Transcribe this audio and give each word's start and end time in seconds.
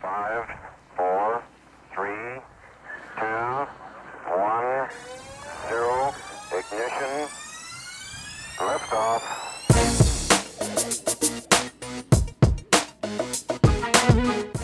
Five, 0.00 0.44
four, 0.96 1.42
three, 1.94 2.40
two, 3.18 3.66
one, 4.28 4.88
zero. 5.68 6.14
Ignition. 6.52 7.28
Liftoff. 8.58 9.22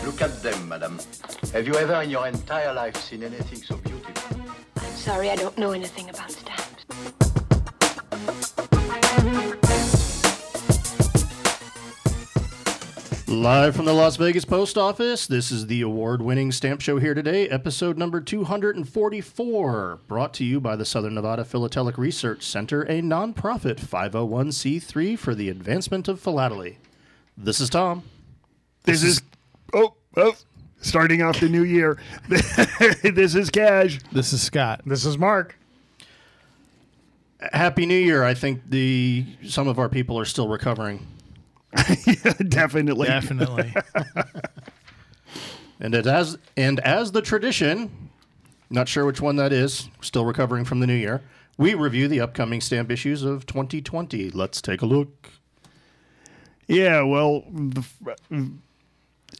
Look 0.05 0.21
at 0.21 0.43
them, 0.43 0.69
madam. 0.69 0.99
Have 1.51 1.67
you 1.67 1.75
ever 1.75 2.01
in 2.03 2.09
your 2.11 2.27
entire 2.27 2.73
life 2.73 2.95
seen 2.97 3.23
anything 3.23 3.61
so 3.63 3.77
beautiful? 3.77 4.37
I'm 4.77 4.91
sorry, 4.91 5.29
I 5.31 5.35
don't 5.35 5.57
know 5.57 5.71
anything 5.71 6.09
about 6.09 6.12
Live 13.33 13.75
from 13.75 13.85
the 13.85 13.93
Las 13.93 14.15
Vegas 14.15 14.45
Post 14.45 14.77
Office, 14.77 15.25
this 15.25 15.51
is 15.51 15.65
the 15.65 15.81
award 15.81 16.21
winning 16.21 16.51
stamp 16.51 16.81
show 16.81 16.99
here 16.99 17.15
today, 17.15 17.49
episode 17.49 17.97
number 17.97 18.21
244, 18.21 19.99
brought 20.07 20.35
to 20.35 20.43
you 20.43 20.61
by 20.61 20.75
the 20.75 20.85
Southern 20.85 21.15
Nevada 21.15 21.43
Philatelic 21.43 21.97
Research 21.97 22.43
Center, 22.43 22.83
a 22.83 23.01
nonprofit 23.01 23.79
501c3 23.79 25.17
for 25.17 25.33
the 25.33 25.49
advancement 25.49 26.07
of 26.07 26.19
philately. 26.19 26.77
This 27.35 27.59
is 27.59 27.71
Tom. 27.71 28.03
This 28.83 29.01
is 29.01 29.23
oh, 29.73 29.95
oh 30.15 30.35
starting 30.79 31.23
off 31.23 31.39
the 31.39 31.49
new 31.49 31.63
year. 31.63 31.97
this 32.29 33.33
is 33.33 33.49
Cash. 33.49 33.99
This 34.11 34.31
is 34.31 34.43
Scott. 34.43 34.81
This 34.85 35.05
is 35.05 35.17
Mark. 35.17 35.57
Happy 37.51 37.87
New 37.87 37.97
Year. 37.97 38.23
I 38.23 38.35
think 38.35 38.69
the 38.69 39.25
some 39.47 39.67
of 39.67 39.79
our 39.79 39.89
people 39.89 40.19
are 40.19 40.25
still 40.25 40.47
recovering. 40.47 41.07
Definitely. 42.49 43.07
Definitely. 43.07 43.73
And 45.79 45.95
it 45.95 46.05
as 46.07 46.37
and 46.55 46.79
as 46.81 47.11
the 47.11 47.21
tradition, 47.21 48.09
not 48.69 48.87
sure 48.87 49.05
which 49.05 49.19
one 49.19 49.35
that 49.35 49.51
is, 49.51 49.89
still 50.01 50.23
recovering 50.23 50.63
from 50.63 50.79
the 50.79 50.87
new 50.87 50.95
year. 50.95 51.21
We 51.57 51.73
review 51.73 52.07
the 52.07 52.21
upcoming 52.21 52.61
stamp 52.61 52.89
issues 52.89 53.23
of 53.23 53.45
2020. 53.45 54.29
Let's 54.29 54.61
take 54.61 54.81
a 54.81 54.85
look. 54.85 55.29
Yeah, 56.67 57.01
well, 57.01 57.43
the, 57.51 57.81
f- 58.31 58.49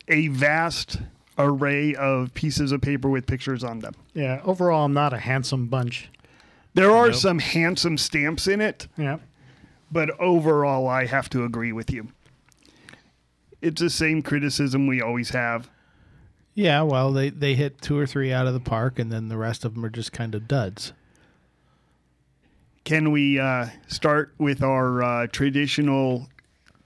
a 0.10 0.28
vast 0.28 0.98
array 1.38 1.96
of 1.96 2.34
pieces 2.34 2.72
of 2.74 2.82
paper 2.82 3.10
with 3.10 3.26
pictures 3.26 3.64
on 3.64 3.80
them. 3.80 3.94
Yeah, 4.14 4.42
overall, 4.44 4.84
I'm 4.86 4.94
not 4.94 5.14
a 5.14 5.20
handsome 5.20 5.68
bunch. 5.68 6.10
There 6.74 6.92
are 6.92 7.14
some 7.14 7.40
handsome 7.40 7.98
stamps 7.98 8.48
in 8.48 8.60
it, 8.60 8.88
Yeah. 8.98 9.20
but 9.92 10.10
overall, 10.20 10.88
I 10.90 11.06
have 11.06 11.30
to 11.30 11.46
agree 11.46 11.72
with 11.72 11.90
you. 11.90 12.10
It's 13.64 13.82
the 13.82 13.90
same 13.90 14.22
criticism 14.22 14.86
we 14.88 15.02
always 15.02 15.30
have. 15.30 15.70
yeah, 16.54 16.82
well, 16.84 17.12
they, 17.12 17.30
they 17.30 17.56
hit 17.56 17.82
two 17.82 17.98
or 17.98 18.06
three 18.06 18.32
out 18.32 18.46
of 18.46 18.54
the 18.54 18.60
park, 18.60 19.00
and 19.00 19.12
then 19.12 19.30
the 19.30 19.38
rest 19.38 19.66
of 19.66 19.74
them 19.74 19.84
are 19.86 19.90
just 19.90 20.12
kind 20.12 20.36
of 20.36 20.48
duds. 20.48 20.94
Can 22.84 23.12
we 23.12 23.40
uh, 23.40 23.68
start 23.88 24.34
with 24.38 24.62
our 24.62 25.02
uh, 25.02 25.28
traditional 25.28 26.28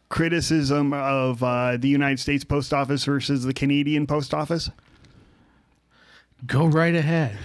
criticism 0.09 0.93
of 0.93 1.41
uh, 1.43 1.75
the 1.77 1.89
United 1.89 2.19
States 2.19 2.43
Post 2.43 2.73
Office 2.73 3.03
versus 3.05 3.43
the 3.43 3.53
Canadian 3.53 4.05
Post 4.07 4.33
Office? 4.33 4.69
Go 6.45 6.67
right 6.67 6.93
ahead. 6.93 7.37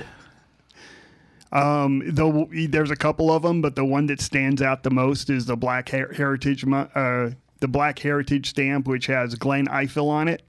Um, 1.50 2.02
though 2.06 2.48
there's 2.52 2.90
a 2.90 2.96
couple 2.96 3.30
of 3.30 3.42
them, 3.42 3.60
but 3.62 3.74
the 3.76 3.84
one 3.84 4.06
that 4.06 4.20
stands 4.20 4.62
out 4.62 4.82
the 4.82 4.90
most 4.90 5.28
is 5.30 5.46
the 5.46 5.56
Black 5.56 5.88
Her- 5.88 6.12
Heritage, 6.12 6.64
mo- 6.64 6.88
uh, 6.94 7.30
the 7.62 7.68
Black 7.68 8.00
Heritage 8.00 8.50
stamp, 8.50 8.88
which 8.88 9.06
has 9.06 9.36
Glenn 9.36 9.68
Ifill 9.68 10.08
on 10.08 10.26
it. 10.26 10.42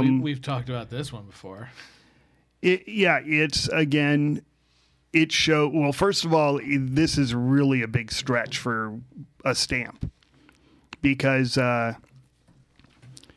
we, 0.00 0.18
we've 0.18 0.42
talked 0.42 0.68
about 0.68 0.90
this 0.90 1.12
one 1.12 1.24
before. 1.24 1.70
It, 2.62 2.88
yeah, 2.88 3.20
it's 3.24 3.68
again, 3.68 4.42
it 5.12 5.30
show. 5.30 5.68
Well, 5.72 5.92
first 5.92 6.24
of 6.24 6.34
all, 6.34 6.60
this 6.62 7.16
is 7.16 7.32
really 7.32 7.80
a 7.80 7.88
big 7.88 8.10
stretch 8.10 8.58
for 8.58 8.98
a 9.44 9.54
stamp 9.54 10.10
because 11.00 11.56
uh, 11.56 11.94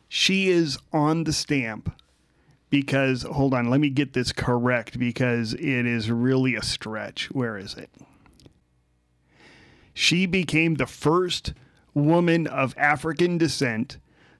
she 0.07 0.49
is 0.49 0.79
on 0.91 1.23
the 1.23 1.33
stamp. 1.33 1.95
Because 2.71 3.23
hold 3.23 3.53
on, 3.53 3.69
let 3.69 3.79
me 3.79 3.89
get 3.89 4.13
this 4.13 4.31
correct 4.31 4.99
because 4.99 5.53
it 5.53 5.85
is 5.85 6.11
really 6.11 6.55
a 6.55 6.61
stretch. 6.63 7.31
Where 7.31 7.57
is 7.57 7.75
it? 7.75 7.89
She 9.93 10.27
became 10.27 10.75
the 10.75 10.85
first 10.85 11.53
woman 11.99 12.47
of 12.47 12.73
African 12.77 13.37
descent 13.37 13.97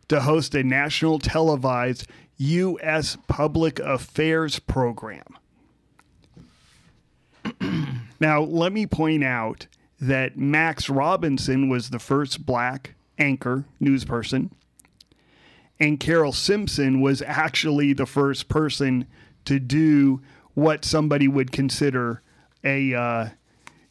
to 0.08 0.22
host 0.22 0.56
a 0.56 0.64
national 0.64 1.20
televised 1.20 2.08
U.S. 2.38 3.18
public 3.28 3.80
affairs 3.80 4.60
program. 4.60 5.38
now, 8.20 8.42
let 8.42 8.74
me 8.74 8.88
point 8.88 9.24
out 9.24 9.68
that 10.00 10.38
Max 10.38 10.90
Robinson 10.90 11.70
was 11.70 11.90
the 11.90 12.00
first 12.00 12.46
black 12.46 12.96
anchor 13.18 13.66
news 13.80 14.06
person, 14.06 14.52
and 15.80 16.00
Carole 16.00 16.34
Simpson 16.34 17.02
was 17.02 17.22
actually 17.22 17.94
the 17.94 18.06
first 18.06 18.48
person 18.48 19.06
to 19.46 19.60
do 19.60 20.22
what 20.54 20.86
somebody 20.86 21.28
would 21.28 21.52
consider 21.52 22.22
a 22.64 22.94
uh, 22.94 23.30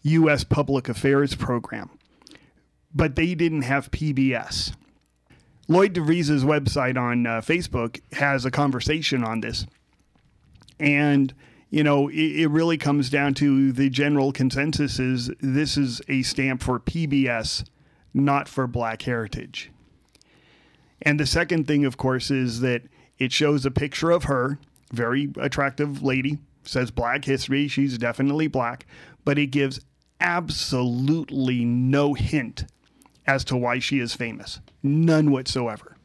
U.S. 0.02 0.44
public 0.44 0.88
affairs 0.88 1.34
program. 1.34 1.90
But 2.94 3.16
they 3.16 3.34
didn't 3.34 3.62
have 3.62 3.90
PBS. 3.90 4.72
Lloyd 5.68 5.92
DeVries's 5.92 6.44
website 6.44 6.96
on 6.96 7.26
uh, 7.26 7.40
Facebook 7.42 8.00
has 8.12 8.46
a 8.46 8.50
conversation 8.50 9.22
on 9.22 9.40
this. 9.40 9.66
And, 10.80 11.34
you 11.68 11.84
know, 11.84 12.08
it, 12.08 12.14
it 12.14 12.46
really 12.48 12.78
comes 12.78 13.10
down 13.10 13.34
to 13.34 13.72
the 13.72 13.90
general 13.90 14.32
consensus 14.32 14.98
is 14.98 15.30
this 15.40 15.76
is 15.76 16.00
a 16.08 16.22
stamp 16.22 16.62
for 16.62 16.80
PBS, 16.80 17.64
not 18.14 18.48
for 18.48 18.66
Black 18.66 19.02
Heritage. 19.02 19.70
And 21.02 21.20
the 21.20 21.26
second 21.26 21.66
thing, 21.66 21.84
of 21.84 21.98
course, 21.98 22.30
is 22.30 22.60
that 22.60 22.82
it 23.18 23.32
shows 23.32 23.66
a 23.66 23.70
picture 23.70 24.10
of 24.10 24.24
her, 24.24 24.58
very 24.92 25.30
attractive 25.36 26.02
lady, 26.02 26.38
says 26.64 26.90
Black 26.90 27.26
History. 27.26 27.68
She's 27.68 27.98
definitely 27.98 28.46
black, 28.46 28.86
but 29.24 29.38
it 29.38 29.48
gives 29.48 29.80
absolutely 30.20 31.64
no 31.64 32.14
hint 32.14 32.64
as 33.28 33.44
to 33.44 33.56
why 33.56 33.78
she 33.78 34.00
is 34.00 34.14
famous. 34.14 34.58
None 34.82 35.30
whatsoever. 35.30 35.96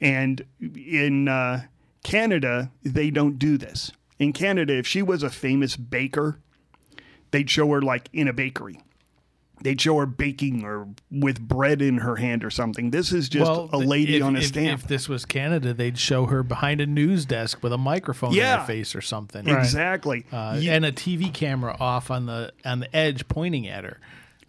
And 0.00 0.44
in 0.60 1.28
uh, 1.28 1.62
Canada, 2.02 2.70
they 2.82 3.10
don't 3.10 3.38
do 3.38 3.58
this. 3.58 3.90
In 4.18 4.32
Canada, 4.32 4.78
if 4.78 4.86
she 4.86 5.02
was 5.02 5.22
a 5.22 5.30
famous 5.30 5.76
baker, 5.76 6.38
they'd 7.32 7.50
show 7.50 7.68
her 7.70 7.82
like 7.82 8.08
in 8.12 8.28
a 8.28 8.32
bakery. 8.32 8.80
They'd 9.62 9.80
show 9.80 9.96
her 9.98 10.06
baking 10.06 10.64
or 10.64 10.88
with 11.10 11.40
bread 11.40 11.80
in 11.82 11.98
her 11.98 12.16
hand 12.16 12.42
or 12.44 12.50
something. 12.50 12.90
This 12.90 13.12
is 13.12 13.28
just 13.28 13.48
a 13.72 13.78
lady 13.78 14.16
if- 14.16 14.22
on 14.24 14.34
a 14.34 14.40
if- 14.40 14.46
stamp. 14.46 14.82
If 14.82 14.88
this 14.88 15.08
was 15.08 15.24
Canada, 15.24 15.72
they'd 15.72 15.98
show 15.98 16.26
her 16.26 16.42
behind 16.42 16.80
a 16.80 16.86
news 16.86 17.24
desk 17.26 17.62
with 17.62 17.72
a 17.72 17.78
microphone 17.78 18.32
in 18.32 18.40
her 18.42 18.64
face 18.64 18.94
or 18.96 19.00
something, 19.00 19.48
Exactly. 19.48 20.24
uh, 20.32 20.58
You- 20.60 20.72
and 20.72 20.84
a 20.84 20.90
TV 20.92 21.32
camera 21.32 21.76
off 21.78 22.10
on 22.10 22.26
the 22.26 22.52
on 22.64 22.80
the 22.80 22.94
edge 22.96 23.26
pointing 23.28 23.68
at 23.68 23.84
her. 23.84 23.98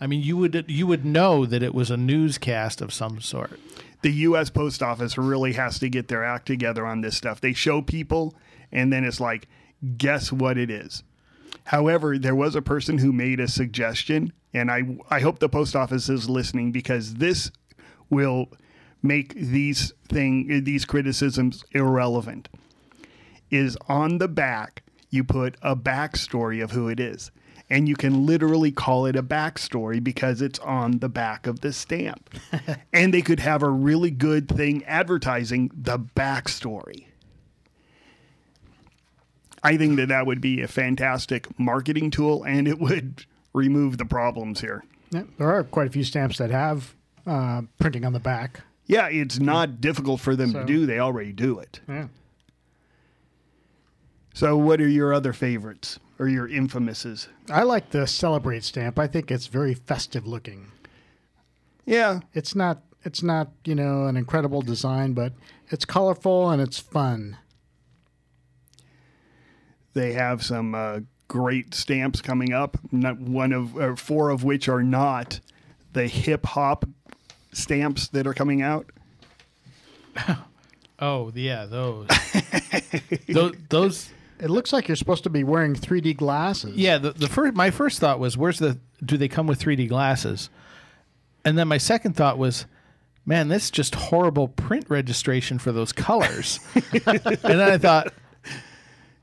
I 0.03 0.07
mean, 0.07 0.21
you 0.21 0.35
would 0.35 0.65
you 0.67 0.85
would 0.85 1.05
know 1.05 1.45
that 1.45 1.63
it 1.63 1.73
was 1.73 1.89
a 1.89 1.95
newscast 1.95 2.81
of 2.81 2.93
some 2.93 3.21
sort. 3.21 3.57
the 4.01 4.11
U.S. 4.11 4.49
Post 4.49 4.83
Office 4.83 5.17
really 5.17 5.53
has 5.53 5.79
to 5.79 5.87
get 5.87 6.09
their 6.09 6.25
act 6.25 6.45
together 6.45 6.85
on 6.85 6.99
this 6.99 7.15
stuff. 7.15 7.39
They 7.39 7.53
show 7.53 7.81
people, 7.81 8.35
and 8.69 8.91
then 8.91 9.05
it's 9.05 9.21
like, 9.21 9.47
guess 9.95 10.29
what 10.29 10.57
it 10.57 10.69
is. 10.69 11.03
However, 11.63 12.17
there 12.19 12.35
was 12.35 12.53
a 12.53 12.61
person 12.61 12.97
who 12.97 13.13
made 13.13 13.39
a 13.39 13.47
suggestion, 13.47 14.33
and 14.53 14.69
I 14.69 14.97
I 15.09 15.21
hope 15.21 15.39
the 15.39 15.47
post 15.47 15.73
office 15.73 16.09
is 16.09 16.29
listening 16.29 16.73
because 16.73 17.13
this 17.13 17.49
will 18.09 18.49
make 19.01 19.33
these 19.33 19.93
thing 20.09 20.65
these 20.65 20.83
criticisms 20.83 21.63
irrelevant. 21.71 22.49
Is 23.49 23.77
on 23.87 24.17
the 24.17 24.27
back 24.27 24.83
you 25.09 25.23
put 25.23 25.55
a 25.61 25.77
backstory 25.77 26.61
of 26.61 26.71
who 26.71 26.89
it 26.89 26.99
is. 26.99 27.31
And 27.69 27.87
you 27.87 27.95
can 27.95 28.25
literally 28.25 28.71
call 28.71 29.05
it 29.05 29.15
a 29.15 29.23
backstory 29.23 30.03
because 30.03 30.41
it's 30.41 30.59
on 30.59 30.99
the 30.99 31.09
back 31.09 31.47
of 31.47 31.61
the 31.61 31.73
stamp. 31.73 32.29
and 32.93 33.13
they 33.13 33.21
could 33.21 33.39
have 33.39 33.63
a 33.63 33.69
really 33.69 34.11
good 34.11 34.47
thing 34.47 34.83
advertising 34.85 35.71
the 35.73 35.97
backstory. 35.97 37.05
I 39.63 39.77
think 39.77 39.95
that 39.95 40.09
that 40.09 40.25
would 40.25 40.41
be 40.41 40.61
a 40.61 40.67
fantastic 40.67 41.57
marketing 41.57 42.11
tool 42.11 42.43
and 42.43 42.67
it 42.67 42.79
would 42.79 43.25
remove 43.53 43.97
the 43.97 44.05
problems 44.05 44.59
here. 44.59 44.83
Yeah, 45.11 45.23
there 45.37 45.49
are 45.49 45.63
quite 45.63 45.87
a 45.87 45.91
few 45.91 46.03
stamps 46.03 46.37
that 46.39 46.51
have 46.51 46.95
uh, 47.25 47.61
printing 47.79 48.03
on 48.03 48.13
the 48.13 48.19
back. 48.19 48.61
Yeah, 48.85 49.07
it's 49.07 49.39
not 49.39 49.79
difficult 49.79 50.19
for 50.19 50.35
them 50.35 50.51
to 50.53 50.65
do. 50.65 50.85
They 50.85 50.99
already 50.99 51.31
do 51.31 51.59
it. 51.59 51.79
Yeah. 51.87 52.07
So, 54.33 54.57
what 54.57 54.81
are 54.81 54.87
your 54.87 55.13
other 55.13 55.31
favorites 55.31 55.99
or 56.23 56.29
your 56.29 56.47
infamouses? 56.47 57.27
I 57.49 57.63
like 57.63 57.89
the 57.89 58.07
celebrate 58.07 58.63
stamp. 58.63 58.97
I 58.97 59.07
think 59.07 59.29
it's 59.29 59.47
very 59.47 59.73
festive 59.73 60.25
looking. 60.25 60.71
Yeah, 61.85 62.21
It's 62.33 62.55
not 62.55 62.81
It's 63.03 63.21
not, 63.21 63.49
you 63.65 63.75
know, 63.75 64.05
an 64.05 64.15
incredible 64.15 64.61
design, 64.61 65.11
but 65.11 65.33
it's 65.69 65.83
colorful 65.83 66.49
and 66.49 66.61
it's 66.61 66.79
fun. 66.79 67.37
They 69.93 70.13
have 70.13 70.41
some 70.41 70.73
uh, 70.73 71.01
great 71.27 71.73
stamps 71.73 72.21
coming 72.21 72.53
up. 72.53 72.77
Not 72.93 73.19
one 73.19 73.51
of 73.51 73.75
or 73.75 73.97
four 73.97 74.29
of 74.29 74.45
which 74.45 74.69
are 74.69 74.81
not 74.81 75.41
the 75.91 76.07
hip 76.07 76.45
hop 76.45 76.85
stamps 77.51 78.07
that 78.07 78.25
are 78.25 78.33
coming 78.33 78.61
out. 78.61 78.89
Oh 80.99 81.33
yeah, 81.35 81.65
those. 81.65 82.07
those, 83.27 83.55
those. 83.67 84.09
It 84.39 84.49
looks 84.49 84.73
like 84.73 84.87
you're 84.87 84.95
supposed 84.97 85.23
to 85.23 85.29
be 85.29 85.43
wearing 85.43 85.73
3D 85.75 86.17
glasses. 86.17 86.75
Yeah, 86.75 86.97
the, 86.97 87.11
the 87.11 87.27
first 87.29 87.53
my 87.55 87.71
first 87.71 87.99
thought 87.99 88.19
was, 88.19 88.37
where's 88.37 88.59
the? 88.59 88.79
Do 89.03 89.17
they 89.17 89.27
come 89.27 89.47
with 89.47 89.59
3D 89.61 89.87
glasses? 89.89 90.49
And 91.45 91.57
then 91.57 91.67
my 91.67 91.77
second 91.77 92.15
thought 92.15 92.37
was, 92.37 92.65
man, 93.25 93.47
that's 93.49 93.69
just 93.71 93.95
horrible 93.95 94.47
print 94.47 94.85
registration 94.89 95.59
for 95.59 95.71
those 95.71 95.91
colors. 95.91 96.59
and 96.93 97.03
then 97.41 97.59
I 97.61 97.77
thought, 97.77 98.13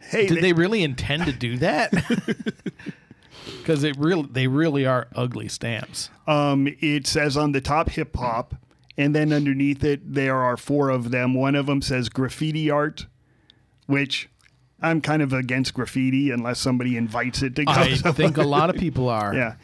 Hey, 0.00 0.26
did 0.26 0.38
they- 0.38 0.40
they 0.40 0.52
really 0.52 0.82
intend 0.82 1.26
to 1.26 1.32
do 1.32 1.56
that? 1.58 1.92
Because 3.58 3.84
it 3.84 3.96
really, 3.98 4.28
they 4.30 4.46
really 4.46 4.84
are 4.86 5.08
ugly 5.14 5.48
stamps. 5.48 6.10
Um, 6.26 6.68
it 6.80 7.06
says 7.06 7.36
on 7.36 7.52
the 7.52 7.60
top 7.60 7.90
hip 7.90 8.14
hop, 8.16 8.54
and 8.98 9.14
then 9.14 9.32
underneath 9.32 9.82
it 9.84 10.14
there 10.14 10.36
are 10.36 10.56
four 10.56 10.88
of 10.90 11.10
them. 11.10 11.34
One 11.34 11.54
of 11.54 11.66
them 11.66 11.80
says 11.82 12.08
graffiti 12.08 12.70
art, 12.70 13.06
which 13.86 14.28
I'm 14.82 15.00
kind 15.00 15.22
of 15.22 15.32
against 15.32 15.74
graffiti 15.74 16.30
unless 16.30 16.58
somebody 16.58 16.96
invites 16.96 17.42
it 17.42 17.54
to 17.56 17.64
go. 17.64 17.72
I 17.72 17.94
somewhere. 17.94 18.12
think 18.14 18.36
a 18.36 18.42
lot 18.44 18.70
of 18.70 18.76
people 18.76 19.08
are. 19.08 19.34
yeah, 19.34 19.54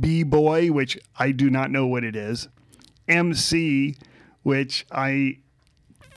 b 0.00 0.22
boy, 0.22 0.68
which 0.72 0.98
I 1.18 1.32
do 1.32 1.50
not 1.50 1.70
know 1.70 1.86
what 1.86 2.04
it 2.04 2.16
is. 2.16 2.48
MC, 3.08 3.94
which 4.42 4.86
I 4.90 5.38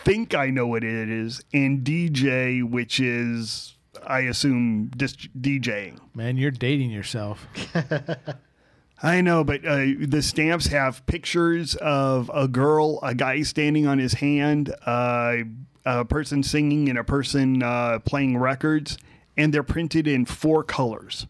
think 0.04 0.34
I 0.36 0.50
know 0.50 0.68
what 0.68 0.84
it 0.84 1.10
is, 1.10 1.44
and 1.54 1.84
DJ, 1.84 2.64
which 2.64 3.00
is 3.00 3.76
I 4.06 4.20
assume 4.22 4.92
dis- 4.96 5.16
DJing. 5.40 6.00
Man, 6.14 6.38
you're 6.38 6.52
dating 6.52 6.92
yourself. 6.92 7.48
I 9.04 9.22
know, 9.22 9.44
but 9.44 9.66
uh, 9.66 9.86
the 10.00 10.22
stamps 10.22 10.68
have 10.68 11.06
pictures 11.06 11.76
of 11.76 12.32
a 12.34 12.48
girl, 12.48 13.00
a 13.04 13.14
guy 13.14 13.42
standing 13.42 13.86
on 13.88 14.00
his 14.00 14.14
hand, 14.16 14.74
uh, 14.86 15.36
a 15.86 16.04
person 16.06 16.44
singing, 16.44 16.90
and 16.90 16.98
a 16.98 17.04
person 17.04 17.62
uh, 17.64 18.00
playing 18.00 18.38
records, 18.38 18.98
and 19.38 19.54
they're 19.54 19.64
printed 19.64 20.08
in 20.08 20.26
four 20.26 20.64
colors. 20.64 21.28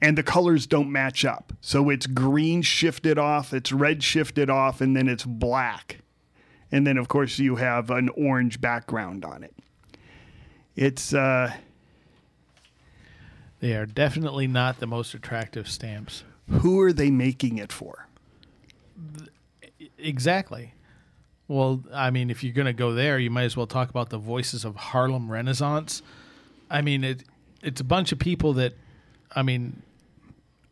And 0.00 0.18
the 0.18 0.22
colors 0.22 0.66
don't 0.66 0.90
match 0.90 1.24
up. 1.24 1.52
So 1.60 1.88
it's 1.88 2.06
green 2.06 2.62
shifted 2.62 3.18
off, 3.18 3.54
it's 3.54 3.72
red 3.72 4.02
shifted 4.02 4.50
off, 4.50 4.80
and 4.80 4.94
then 4.96 5.08
it's 5.08 5.24
black. 5.24 6.00
And 6.72 6.86
then, 6.86 6.98
of 6.98 7.08
course, 7.08 7.38
you 7.38 7.56
have 7.56 7.90
an 7.90 8.08
orange 8.10 8.60
background 8.60 9.24
on 9.24 9.44
it. 9.44 9.54
It's, 10.76 11.14
uh, 11.14 11.52
They 13.60 13.74
are 13.76 13.86
definitely 13.86 14.46
not 14.48 14.80
the 14.80 14.86
most 14.86 15.14
attractive 15.14 15.68
stamps. 15.68 16.24
who 16.50 16.80
are 16.80 16.92
they 16.92 17.10
making 17.10 17.56
it 17.58 17.72
for? 17.72 18.08
Exactly. 19.96 20.74
Well, 21.46 21.82
I 21.92 22.10
mean, 22.10 22.30
if 22.30 22.42
you're 22.42 22.54
going 22.54 22.66
to 22.66 22.72
go 22.72 22.94
there, 22.94 23.18
you 23.18 23.30
might 23.30 23.44
as 23.44 23.56
well 23.56 23.66
talk 23.66 23.90
about 23.90 24.10
the 24.10 24.18
voices 24.18 24.64
of 24.64 24.76
Harlem 24.76 25.30
Renaissance. 25.30 26.02
I 26.70 26.80
mean, 26.80 27.04
it 27.04 27.24
it's 27.62 27.80
a 27.80 27.84
bunch 27.84 28.12
of 28.12 28.18
people 28.18 28.54
that, 28.54 28.74
I 29.34 29.42
mean, 29.42 29.82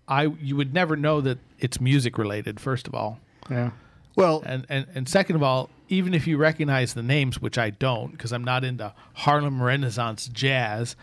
I 0.08 0.24
you 0.24 0.56
would 0.56 0.72
never 0.74 0.96
know 0.96 1.20
that 1.20 1.38
it's 1.58 1.80
music 1.80 2.18
related. 2.18 2.58
First 2.60 2.86
of 2.88 2.94
all, 2.94 3.18
Yeah. 3.50 3.70
Well, 4.16 4.42
and 4.46 4.66
and 4.68 4.86
and 4.94 5.08
second 5.08 5.36
of 5.36 5.42
all, 5.42 5.70
even 5.88 6.14
if 6.14 6.26
you 6.26 6.36
recognize 6.38 6.94
the 6.94 7.02
names, 7.02 7.40
which 7.40 7.58
I 7.58 7.70
don't, 7.70 8.12
because 8.12 8.32
I'm 8.32 8.44
not 8.44 8.64
into 8.64 8.94
Harlem 9.14 9.62
Renaissance 9.62 10.26
jazz. 10.28 10.96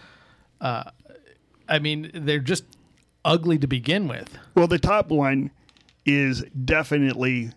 Uh, 0.60 0.86
I 1.68 1.80
mean, 1.80 2.10
they're 2.13 2.39
just 2.39 2.63
ugly 3.24 3.57
to 3.60 3.68
begin 3.68 4.07
with. 4.07 4.38
Well, 4.56 4.68
the 4.68 4.80
top 4.80 5.10
one 5.10 5.51
is 6.06 6.44
definitely 6.66 7.51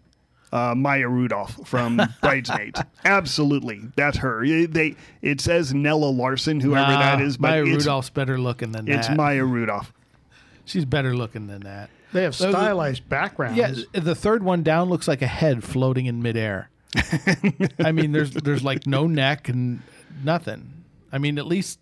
uh, 0.52 0.74
Maya 0.76 1.08
Rudolph 1.08 1.66
from 1.66 2.00
Bridesmaids. 2.22 2.80
Absolutely, 3.04 3.80
that's 3.96 4.18
her. 4.18 4.44
It- 4.44 4.72
They 4.72 4.96
it 5.22 5.40
says 5.40 5.72
Nella 5.74 6.06
Larsen, 6.10 6.60
whoever 6.60 6.92
Nah, 6.92 6.98
that 6.98 7.20
is, 7.20 7.36
but 7.36 7.48
Maya 7.50 7.62
it's, 7.64 7.84
Rudolph's 7.84 8.10
better 8.10 8.38
looking 8.38 8.72
than 8.72 8.86
it's 8.88 9.06
that. 9.06 9.12
It's 9.12 9.16
Maya 9.18 9.44
Rudolph. 9.44 9.92
She's 10.64 10.84
better 10.84 11.16
looking 11.16 11.46
than 11.48 11.62
that. 11.62 11.90
They 12.12 12.22
have 12.24 12.36
Those 12.36 12.48
are- 12.48 12.58
stylized 12.58 13.08
backgrounds. 13.08 13.58
Yeah, 13.58 13.72
the 14.00 14.14
third 14.14 14.42
one 14.42 14.62
down 14.62 14.88
looks 14.90 15.08
like 15.08 15.22
a 15.22 15.26
head 15.26 15.64
floating 15.64 16.06
in 16.06 16.22
midair. 16.22 16.68
I 17.82 17.90
mean, 17.92 18.12
there's 18.12 18.32
there's 18.32 18.62
like 18.62 18.86
no 18.86 19.06
neck 19.06 19.48
and 19.48 19.80
nothing. 20.22 20.70
I 21.10 21.16
mean, 21.18 21.38
at 21.38 21.46
least 21.46 21.78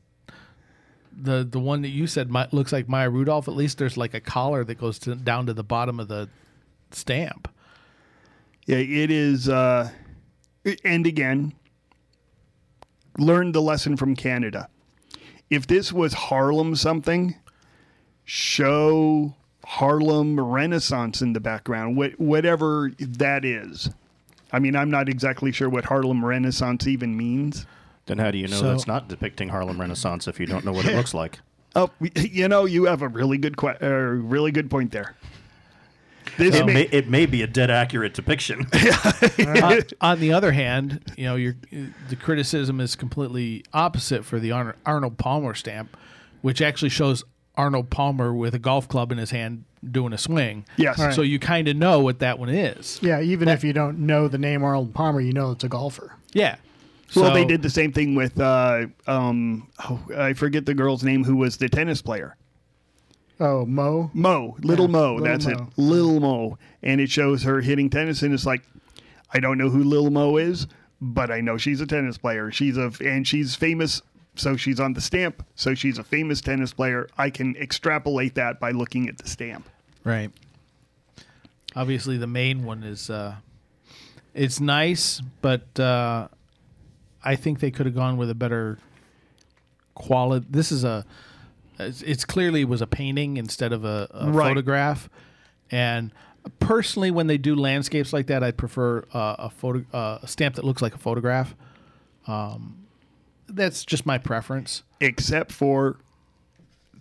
the 1.20 1.44
the 1.48 1.58
one 1.58 1.82
that 1.82 1.88
you 1.88 2.06
said 2.06 2.30
mi- 2.30 2.46
looks 2.52 2.72
like 2.72 2.88
Maya 2.88 3.10
Rudolph. 3.10 3.48
At 3.48 3.54
least 3.56 3.78
there's 3.78 3.96
like 3.96 4.14
a 4.14 4.20
collar 4.20 4.64
that 4.64 4.76
goes 4.76 4.98
to, 5.00 5.16
down 5.16 5.46
to 5.46 5.52
the 5.52 5.64
bottom 5.64 5.98
of 5.98 6.06
the 6.08 6.28
stamp. 6.92 7.48
Yeah, 8.70 8.76
it 9.02 9.10
is. 9.10 9.48
Uh, 9.48 9.90
and 10.84 11.04
again, 11.04 11.52
learn 13.18 13.50
the 13.50 13.60
lesson 13.60 13.96
from 13.96 14.14
Canada. 14.14 14.68
If 15.50 15.66
this 15.66 15.92
was 15.92 16.12
Harlem 16.12 16.76
something, 16.76 17.34
show 18.24 19.34
Harlem 19.64 20.38
Renaissance 20.38 21.20
in 21.20 21.32
the 21.32 21.40
background, 21.40 21.96
wh- 22.00 22.20
whatever 22.20 22.92
that 23.00 23.44
is. 23.44 23.90
I 24.52 24.60
mean, 24.60 24.76
I'm 24.76 24.90
not 24.90 25.08
exactly 25.08 25.50
sure 25.50 25.68
what 25.68 25.86
Harlem 25.86 26.24
Renaissance 26.24 26.86
even 26.86 27.16
means. 27.16 27.66
Then 28.06 28.18
how 28.18 28.30
do 28.30 28.38
you 28.38 28.46
know 28.46 28.56
So- 28.56 28.68
that's 28.70 28.86
not 28.86 29.08
depicting 29.08 29.48
Harlem 29.48 29.80
Renaissance 29.80 30.28
if 30.28 30.38
you 30.38 30.46
don't 30.46 30.64
know 30.64 30.72
what 30.72 30.86
it 30.86 30.94
looks 30.96 31.12
like? 31.14 31.40
Oh, 31.74 31.90
you 32.14 32.46
know, 32.46 32.66
you 32.66 32.84
have 32.84 33.02
a 33.02 33.08
really 33.08 33.38
good 33.38 33.56
que- 33.56 33.78
uh, 33.82 33.88
really 33.88 34.52
good 34.52 34.70
point 34.70 34.92
there. 34.92 35.16
This 36.38 36.54
It 36.54 36.66
may- 36.66 36.74
may, 36.74 36.82
it 36.90 37.08
may 37.08 37.26
be 37.26 37.42
a 37.42 37.46
dead 37.46 37.70
accurate 37.70 38.14
depiction. 38.14 38.66
on, 39.62 39.80
on 40.00 40.20
the 40.20 40.32
other 40.32 40.52
hand, 40.52 41.12
you 41.16 41.24
know, 41.24 41.36
your 41.36 41.56
the 42.08 42.16
criticism 42.16 42.80
is 42.80 42.96
completely 42.96 43.64
opposite 43.72 44.24
for 44.24 44.38
the 44.38 44.52
Arn- 44.52 44.74
Arnold 44.86 45.18
Palmer 45.18 45.54
stamp, 45.54 45.96
which 46.42 46.60
actually 46.62 46.88
shows 46.88 47.24
Arnold 47.56 47.90
Palmer 47.90 48.32
with 48.32 48.54
a 48.54 48.58
golf 48.58 48.88
club 48.88 49.12
in 49.12 49.18
his 49.18 49.30
hand 49.30 49.64
doing 49.90 50.12
a 50.12 50.18
swing. 50.18 50.64
Yes. 50.76 50.98
Right. 50.98 51.14
So 51.14 51.22
you 51.22 51.38
kind 51.38 51.68
of 51.68 51.76
know 51.76 52.00
what 52.00 52.18
that 52.20 52.38
one 52.38 52.48
is. 52.48 52.98
Yeah, 53.02 53.20
even 53.20 53.48
if 53.48 53.64
you 53.64 53.72
don't 53.72 54.00
know 54.00 54.28
the 54.28 54.38
name 54.38 54.62
Arnold 54.62 54.94
Palmer, 54.94 55.20
you 55.20 55.32
know 55.32 55.52
it's 55.52 55.64
a 55.64 55.68
golfer. 55.68 56.16
Yeah. 56.32 56.56
Well, 57.16 57.34
they 57.34 57.44
did 57.44 57.62
the 57.62 57.70
same 57.70 57.92
thing 57.92 58.14
with 58.14 58.38
uh, 58.38 58.86
um, 59.08 59.68
oh, 59.80 60.00
I 60.16 60.32
forget 60.34 60.64
the 60.66 60.74
girl's 60.74 61.02
name 61.02 61.24
who 61.24 61.34
was 61.36 61.56
the 61.56 61.68
tennis 61.68 62.00
player. 62.02 62.36
Oh, 63.42 63.64
Mo. 63.64 64.10
Mo, 64.12 64.56
little 64.60 64.84
Yeah, 64.84 64.92
Mo, 64.92 65.14
Little 65.14 65.24
that's 65.26 65.46
Mo. 65.46 65.52
it, 65.52 65.60
little 65.78 66.20
Mo, 66.20 66.58
and 66.82 67.00
it 67.00 67.10
shows 67.10 67.42
her 67.44 67.62
hitting 67.62 67.88
tennis, 67.88 68.22
and 68.22 68.34
it's 68.34 68.44
like, 68.44 68.62
I 69.32 69.40
don't 69.40 69.56
know 69.56 69.70
who 69.70 69.82
little 69.82 70.10
Mo 70.10 70.36
is, 70.36 70.66
but 71.00 71.30
I 71.30 71.40
know 71.40 71.56
she's 71.56 71.80
a 71.80 71.86
tennis 71.86 72.18
player. 72.18 72.50
She's 72.50 72.76
a 72.76 72.92
and 73.02 73.26
she's 73.26 73.54
famous, 73.54 74.02
so 74.34 74.56
she's 74.56 74.78
on 74.78 74.92
the 74.92 75.00
stamp, 75.00 75.42
so 75.54 75.74
she's 75.74 75.96
a 75.98 76.04
famous 76.04 76.42
tennis 76.42 76.74
player. 76.74 77.08
I 77.16 77.30
can 77.30 77.56
extrapolate 77.56 78.34
that 78.34 78.60
by 78.60 78.72
looking 78.72 79.08
at 79.08 79.16
the 79.16 79.26
stamp. 79.26 79.68
Right. 80.04 80.30
Obviously, 81.74 82.18
the 82.18 82.26
main 82.26 82.64
one 82.64 82.82
is 82.82 83.08
uh, 83.08 83.36
it's 84.34 84.60
nice, 84.60 85.22
but 85.40 85.80
uh, 85.80 86.28
I 87.24 87.36
think 87.36 87.60
they 87.60 87.70
could 87.70 87.86
have 87.86 87.94
gone 87.94 88.18
with 88.18 88.28
a 88.28 88.34
better 88.34 88.78
quality. 89.94 90.46
This 90.50 90.72
is 90.72 90.84
a 90.84 91.06
it's, 91.86 92.02
it's 92.02 92.24
clearly 92.24 92.64
was 92.64 92.80
a 92.82 92.86
painting 92.86 93.36
instead 93.36 93.72
of 93.72 93.84
a, 93.84 94.08
a 94.12 94.30
Right. 94.30 94.48
photograph, 94.48 95.08
and 95.70 96.12
personally, 96.58 97.10
when 97.10 97.26
they 97.26 97.38
do 97.38 97.54
landscapes 97.54 98.12
like 98.12 98.26
that, 98.28 98.42
I'd 98.42 98.56
prefer 98.56 99.04
uh, 99.12 99.36
a 99.38 99.50
photo 99.50 99.84
uh, 99.92 100.18
a 100.22 100.28
stamp 100.28 100.54
that 100.56 100.64
looks 100.64 100.82
like 100.82 100.94
a 100.94 100.98
photograph. 100.98 101.54
Um, 102.26 102.86
that's 103.48 103.84
just 103.84 104.06
my 104.06 104.18
preference. 104.18 104.82
except 105.00 105.50
for 105.52 105.98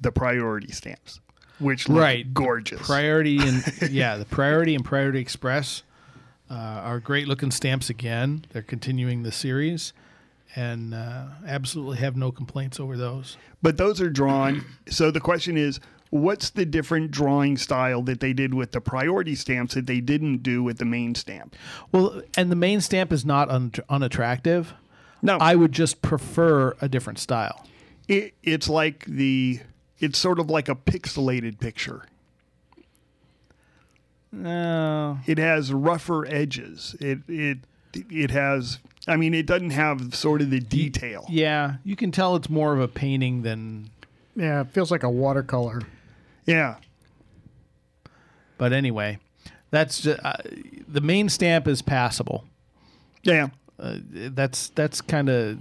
the 0.02 0.12
priority 0.12 0.72
stamps, 0.72 1.20
which 1.60 1.88
look 1.90 2.00
Right. 2.02 2.34
gorgeous. 2.34 2.86
Priority 2.88 3.38
and 3.40 3.64
yeah, 3.92 4.18
the 4.18 4.26
Priority 4.26 4.74
and 4.76 4.84
Priority 4.86 5.20
Express 5.20 5.84
uh, 6.50 6.54
are 6.54 7.00
great 7.00 7.28
looking 7.28 7.52
stamps 7.52 7.90
again. 7.90 8.46
They're 8.52 8.62
continuing 8.64 9.24
the 9.24 9.32
series, 9.32 9.94
and 10.56 10.94
uh, 10.94 11.26
absolutely 11.46 11.98
have 11.98 12.16
no 12.18 12.32
complaints 12.32 12.80
over 12.80 12.98
those. 12.98 13.38
but 13.62 13.78
those 13.78 14.02
are 14.02 14.10
drawn. 14.10 14.66
So 14.90 15.12
the 15.12 15.20
question 15.20 15.58
is, 15.58 15.80
what's 16.10 16.50
the 16.50 16.66
different 16.66 17.12
drawing 17.12 17.56
style 17.58 18.02
that 18.04 18.20
they 18.20 18.34
did 18.34 18.54
with 18.54 18.72
the 18.72 18.82
priority 18.82 19.36
stamps 19.36 19.76
that 19.76 19.86
they 19.86 20.02
didn't 20.02 20.38
do 20.42 20.64
with 20.64 20.80
the 20.80 20.86
main 20.86 21.14
stamp? 21.16 21.56
Well, 21.92 22.22
and 22.36 22.52
the 22.52 22.56
main 22.56 22.82
stamp 22.82 23.12
is 23.12 23.24
not 23.26 23.50
un- 23.50 23.74
unattractive. 23.90 24.74
No, 25.22 25.38
I 25.38 25.54
would 25.56 25.72
just 25.72 26.02
prefer 26.02 26.76
a 26.82 26.90
different 26.90 27.20
style. 27.20 27.68
it, 28.08 28.34
it's 28.42 28.68
like 28.70 29.06
the, 29.06 29.60
it's 30.00 30.18
sort 30.18 30.40
of 30.40 30.50
like 30.50 30.68
a 30.70 30.76
pixelated 30.76 31.60
picture. 31.60 32.06
No. 34.32 35.20
It 35.26 35.38
has 35.38 35.74
rougher 35.74 36.26
edges. 36.28 36.96
It 37.00 37.20
it 37.28 37.58
it 37.94 38.32
has. 38.32 38.80
I 39.08 39.16
mean, 39.16 39.34
it 39.34 39.46
doesn't 39.46 39.72
have 39.72 40.14
sort 40.14 40.42
of 40.42 40.50
the 40.50 40.60
detail. 40.60 41.26
Yeah, 41.30 41.76
you 41.84 41.96
can 41.96 42.12
tell 42.12 42.36
it's 42.36 42.50
more 42.50 42.74
of 42.74 42.80
a 42.82 42.88
painting 42.88 43.42
than. 43.44 43.90
Yeah, 44.36 44.62
it 44.62 44.68
feels 44.72 44.92
like 44.92 45.04
a 45.04 45.10
watercolor. 45.10 45.82
Yeah. 46.46 46.76
But 48.58 48.74
anyway, 48.74 49.20
that's 49.72 50.02
just, 50.02 50.20
uh, 50.24 50.34
the 50.88 51.02
main 51.02 51.30
stamp 51.30 51.68
is 51.68 51.82
passable. 51.82 52.46
Yeah. 53.24 53.50
Uh, 53.80 53.98
that's 54.04 54.70
that's 54.70 55.02
kind 55.02 55.30
of. 55.30 55.60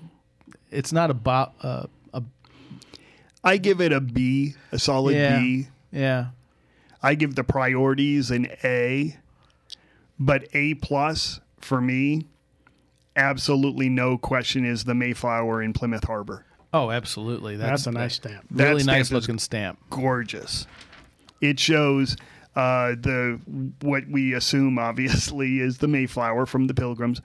It's 0.71 0.93
not 0.93 1.11
a 1.11 1.15
bo- 1.15 1.53
uh, 1.63 1.87
a 2.13 2.23
I 3.45 3.57
give 3.57 3.81
it 3.81 3.93
a 3.93 4.01
B, 4.01 4.55
a 4.73 4.79
solid 4.79 5.15
Yeah. 5.15 5.39
B. 5.39 5.69
yeah. 5.93 6.27
I 7.01 7.15
give 7.15 7.37
the 7.37 7.45
priorities 7.45 8.33
an 8.33 8.49
A, 8.65 9.17
but 10.19 10.49
A 10.53 10.75
plus 10.75 11.39
for 11.61 11.81
me, 11.81 12.27
absolutely 13.19 13.89
no 13.89 14.17
question 14.17 14.65
is 14.65 14.85
the 14.85 14.95
Mayflower 14.95 15.63
in 15.63 15.75
Plymouth 15.75 16.05
Harbor. 16.05 16.47
Oh, 16.73 16.91
absolutely. 16.91 17.57
That's, 17.57 17.85
That's, 17.85 17.87
a 17.87 17.99
nice 17.99 18.15
stamp. 18.15 18.47
That 18.51 18.69
really 18.69 18.83
stamp 18.83 18.97
nice 18.99 19.07
is 19.07 19.13
looking 19.13 19.39
stamp. 19.39 19.79
Gorgeous. 19.91 20.67
It 21.41 21.59
shows 21.59 22.17
uh, 22.57 22.91
the 22.91 23.41
what 23.81 24.09
we 24.09 24.35
assume 24.35 24.79
obviously 24.79 25.61
is 25.61 25.79
the 25.79 25.89
Mayflower 25.89 26.47
from 26.47 26.67
the 26.67 26.75
Pilgrims, 26.75 27.21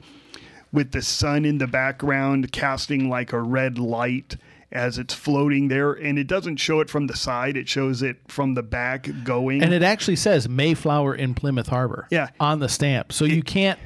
with 0.71 0.91
the 0.91 1.01
sun 1.01 1.45
in 1.45 1.57
the 1.57 1.67
background 1.67 2.51
casting 2.51 3.09
like 3.09 3.33
a 3.33 3.41
red 3.41 3.77
light 3.77 4.37
as 4.71 4.97
it's 4.97 5.13
floating 5.13 5.67
there, 5.67 5.93
and 5.93 6.17
it 6.17 6.25
doesn't 6.25 6.57
show 6.57 6.79
it 6.79 6.89
from 6.89 7.07
the 7.07 7.15
side; 7.15 7.57
it 7.57 7.67
shows 7.67 8.01
it 8.01 8.17
from 8.27 8.53
the 8.53 8.63
back 8.63 9.09
going. 9.23 9.61
And 9.61 9.73
it 9.73 9.83
actually 9.83 10.15
says 10.15 10.47
Mayflower 10.47 11.15
in 11.15 11.33
Plymouth 11.33 11.67
Harbor. 11.67 12.07
Yeah. 12.11 12.29
On 12.39 12.59
the 12.59 12.69
stamp, 12.69 13.11
so 13.11 13.25
you 13.25 13.43
can't 13.43 13.79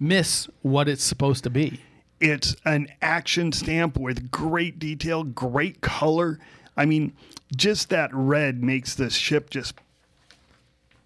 miss 0.00 0.48
what 0.62 0.88
it's 0.88 1.04
supposed 1.04 1.44
to 1.44 1.50
be. 1.50 1.80
It's 2.18 2.56
an 2.64 2.88
action 3.00 3.52
stamp 3.52 3.98
with 3.98 4.30
great 4.30 4.78
detail, 4.78 5.22
great 5.22 5.80
color. 5.80 6.38
I 6.76 6.86
mean, 6.86 7.12
just 7.54 7.90
that 7.90 8.10
red 8.12 8.62
makes 8.62 8.94
this 8.94 9.14
ship 9.14 9.50
just 9.50 9.74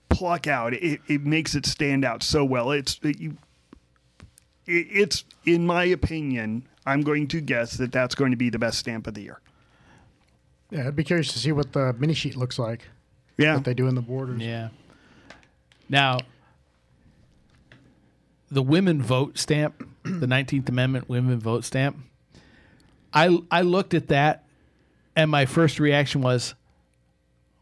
pluck 0.09 0.47
out. 0.47 0.75
It, 0.75 1.01
it 1.09 1.23
makes 1.23 1.55
it 1.55 1.67
stand 1.67 2.05
out 2.05 2.23
so 2.23 2.45
well. 2.45 2.71
It's 2.71 2.99
it, 3.03 3.21
you, 3.21 3.37
it, 4.67 4.87
it's 4.91 5.25
in 5.45 5.67
my 5.67 5.85
opinion. 5.85 6.67
I'm 6.87 7.01
going 7.01 7.29
to 7.29 7.41
guess 7.41 7.77
that 7.79 7.93
that's 7.93 8.15
going 8.15 8.31
to 8.31 8.37
be 8.37 8.51
the 8.51 8.59
best 8.59 8.79
stamp 8.79 9.07
of 9.07 9.15
the 9.15 9.23
year. 9.23 9.41
Yeah, 10.71 10.89
I'd 10.89 10.97
be 10.97 11.05
curious 11.05 11.33
to 11.33 11.39
see 11.39 11.53
what 11.53 11.73
the 11.73 11.95
mini 11.99 12.13
sheet 12.15 12.37
looks 12.37 12.59
like. 12.59 12.89
Yeah, 13.39 13.55
What 13.55 13.65
they 13.65 13.75
do 13.75 13.89
in 13.89 13.95
the 13.95 14.03
borders. 14.03 14.41
Yeah. 14.43 14.69
Now, 15.89 16.19
the 18.55 18.63
women 18.63 19.03
vote 19.03 19.37
stamp, 19.37 19.87
the 20.05 20.27
19th 20.27 20.69
Amendment 20.69 21.09
women 21.09 21.39
vote 21.39 21.65
stamp, 21.65 21.99
I, 23.13 23.39
I 23.51 23.63
looked 23.63 23.95
at 23.95 24.09
that 24.09 24.45
and 25.17 25.31
my 25.31 25.47
first 25.47 25.79
reaction 25.79 26.23
was, 26.23 26.55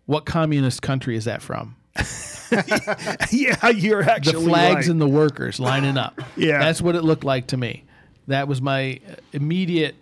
what 0.07 0.25
communist 0.25 0.83
country 0.83 1.17
is 1.17 1.25
that 1.25 1.43
from? 1.43 1.77
yeah, 3.31 3.69
you're 3.69 4.03
actually 4.03 4.45
The 4.45 4.49
flags 4.51 4.75
right. 4.75 4.89
and 4.89 5.01
the 5.01 5.09
workers 5.09 5.59
lining 5.59 5.97
up. 5.97 6.21
Yeah. 6.37 6.59
That's 6.59 6.81
what 6.81 6.95
it 6.95 7.03
looked 7.03 7.25
like 7.25 7.49
to 7.49 7.57
me. 7.57 7.85
That 8.29 8.49
was 8.49 8.63
my 8.63 9.01
uh, 9.09 9.15
immediate 9.33 9.97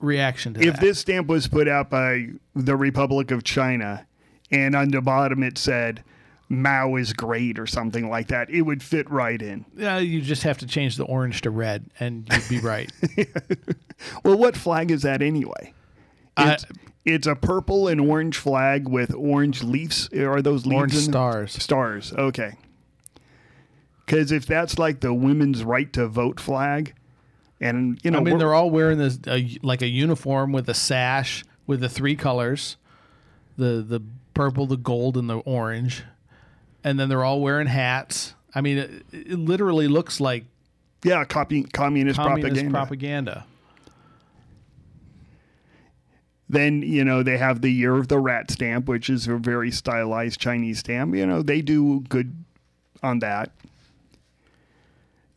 reaction 0.00 0.54
to 0.54 0.60
that. 0.60 0.66
if 0.66 0.74
that. 0.74 0.80
this 0.80 0.98
stamp 0.98 1.26
was 1.26 1.48
put 1.48 1.68
out 1.68 1.90
by 1.90 2.28
the 2.54 2.76
Republic 2.76 3.30
of 3.30 3.44
China 3.44 4.06
and 4.50 4.74
on 4.74 4.90
the 4.90 5.00
bottom 5.00 5.42
it 5.42 5.58
said 5.58 6.02
Mao 6.48 6.96
is 6.96 7.12
great 7.12 7.58
or 7.58 7.66
something 7.66 8.08
like 8.08 8.28
that, 8.28 8.48
it 8.50 8.62
would 8.62 8.82
fit 8.82 9.10
right 9.10 9.40
in. 9.40 9.64
Yeah, 9.76 9.98
you 9.98 10.20
just 10.20 10.44
have 10.44 10.58
to 10.58 10.66
change 10.66 10.96
the 10.96 11.04
orange 11.04 11.40
to 11.42 11.50
red, 11.50 11.84
and 11.98 12.28
you'd 12.32 12.48
be 12.48 12.58
right. 12.60 12.90
Well, 14.24 14.36
what 14.36 14.56
flag 14.56 14.90
is 14.90 15.02
that 15.02 15.22
anyway? 15.22 15.72
It's, 16.36 16.66
it's 17.06 17.26
a 17.26 17.34
purple 17.34 17.88
and 17.88 18.00
orange 18.00 18.36
flag 18.36 18.88
with 18.88 19.14
orange 19.14 19.62
leaves. 19.62 20.10
Are 20.12 20.42
those 20.42 20.66
leaves? 20.66 20.76
Orange 20.76 20.94
stars. 20.94 21.52
Stars. 21.62 22.12
Okay. 22.12 22.58
Because 24.04 24.32
if 24.32 24.44
that's 24.46 24.78
like 24.78 25.00
the 25.00 25.14
women's 25.14 25.64
right 25.64 25.90
to 25.94 26.06
vote 26.08 26.38
flag, 26.38 26.94
and 27.60 27.98
you 28.04 28.10
know, 28.10 28.18
I 28.18 28.22
mean, 28.22 28.38
they're 28.38 28.54
all 28.54 28.70
wearing 28.70 28.98
this 28.98 29.18
uh, 29.26 29.40
like 29.62 29.80
a 29.82 29.88
uniform 29.88 30.52
with 30.52 30.68
a 30.68 30.74
sash 30.74 31.44
with 31.66 31.80
the 31.80 31.88
three 31.88 32.16
colors, 32.16 32.76
the 33.56 33.84
the 33.86 34.02
purple, 34.34 34.66
the 34.66 34.76
gold, 34.76 35.16
and 35.16 35.28
the 35.30 35.38
orange, 35.38 36.04
and 36.86 37.00
then 37.00 37.08
they're 37.08 37.24
all 37.24 37.40
wearing 37.40 37.66
hats. 37.66 38.34
I 38.54 38.60
mean, 38.60 38.78
it, 38.78 38.90
it 39.12 39.38
literally 39.38 39.88
looks 39.88 40.20
like 40.20 40.44
yeah, 41.02 41.24
copy 41.24 41.64
communist, 41.64 42.16
communist 42.16 42.70
propaganda. 42.70 42.70
propaganda. 42.70 43.46
Then 46.48 46.82
you 46.82 47.04
know 47.04 47.24
they 47.24 47.38
have 47.38 47.60
the 47.60 47.70
year 47.72 47.96
of 47.96 48.06
the 48.06 48.20
rat 48.20 48.52
stamp, 48.52 48.86
which 48.86 49.10
is 49.10 49.26
a 49.26 49.36
very 49.36 49.72
stylized 49.72 50.40
Chinese 50.40 50.78
stamp. 50.78 51.16
You 51.16 51.26
know 51.26 51.42
they 51.42 51.60
do 51.60 52.00
good 52.08 52.44
on 53.02 53.18
that. 53.18 53.50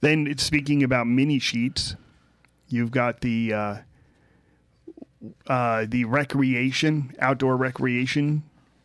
Then 0.02 0.28
it's 0.28 0.44
speaking 0.44 0.84
about 0.84 1.08
mini 1.08 1.40
sheets. 1.40 1.96
You've 2.68 2.92
got 2.92 3.22
the 3.22 3.54
uh, 3.54 3.78
uh, 5.48 5.88
the 5.90 6.06
recreation, 6.06 7.16
outdoor 7.20 7.58
recreation 7.58 8.44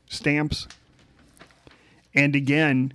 stamps, 0.08 0.66
and 2.14 2.36
again, 2.36 2.92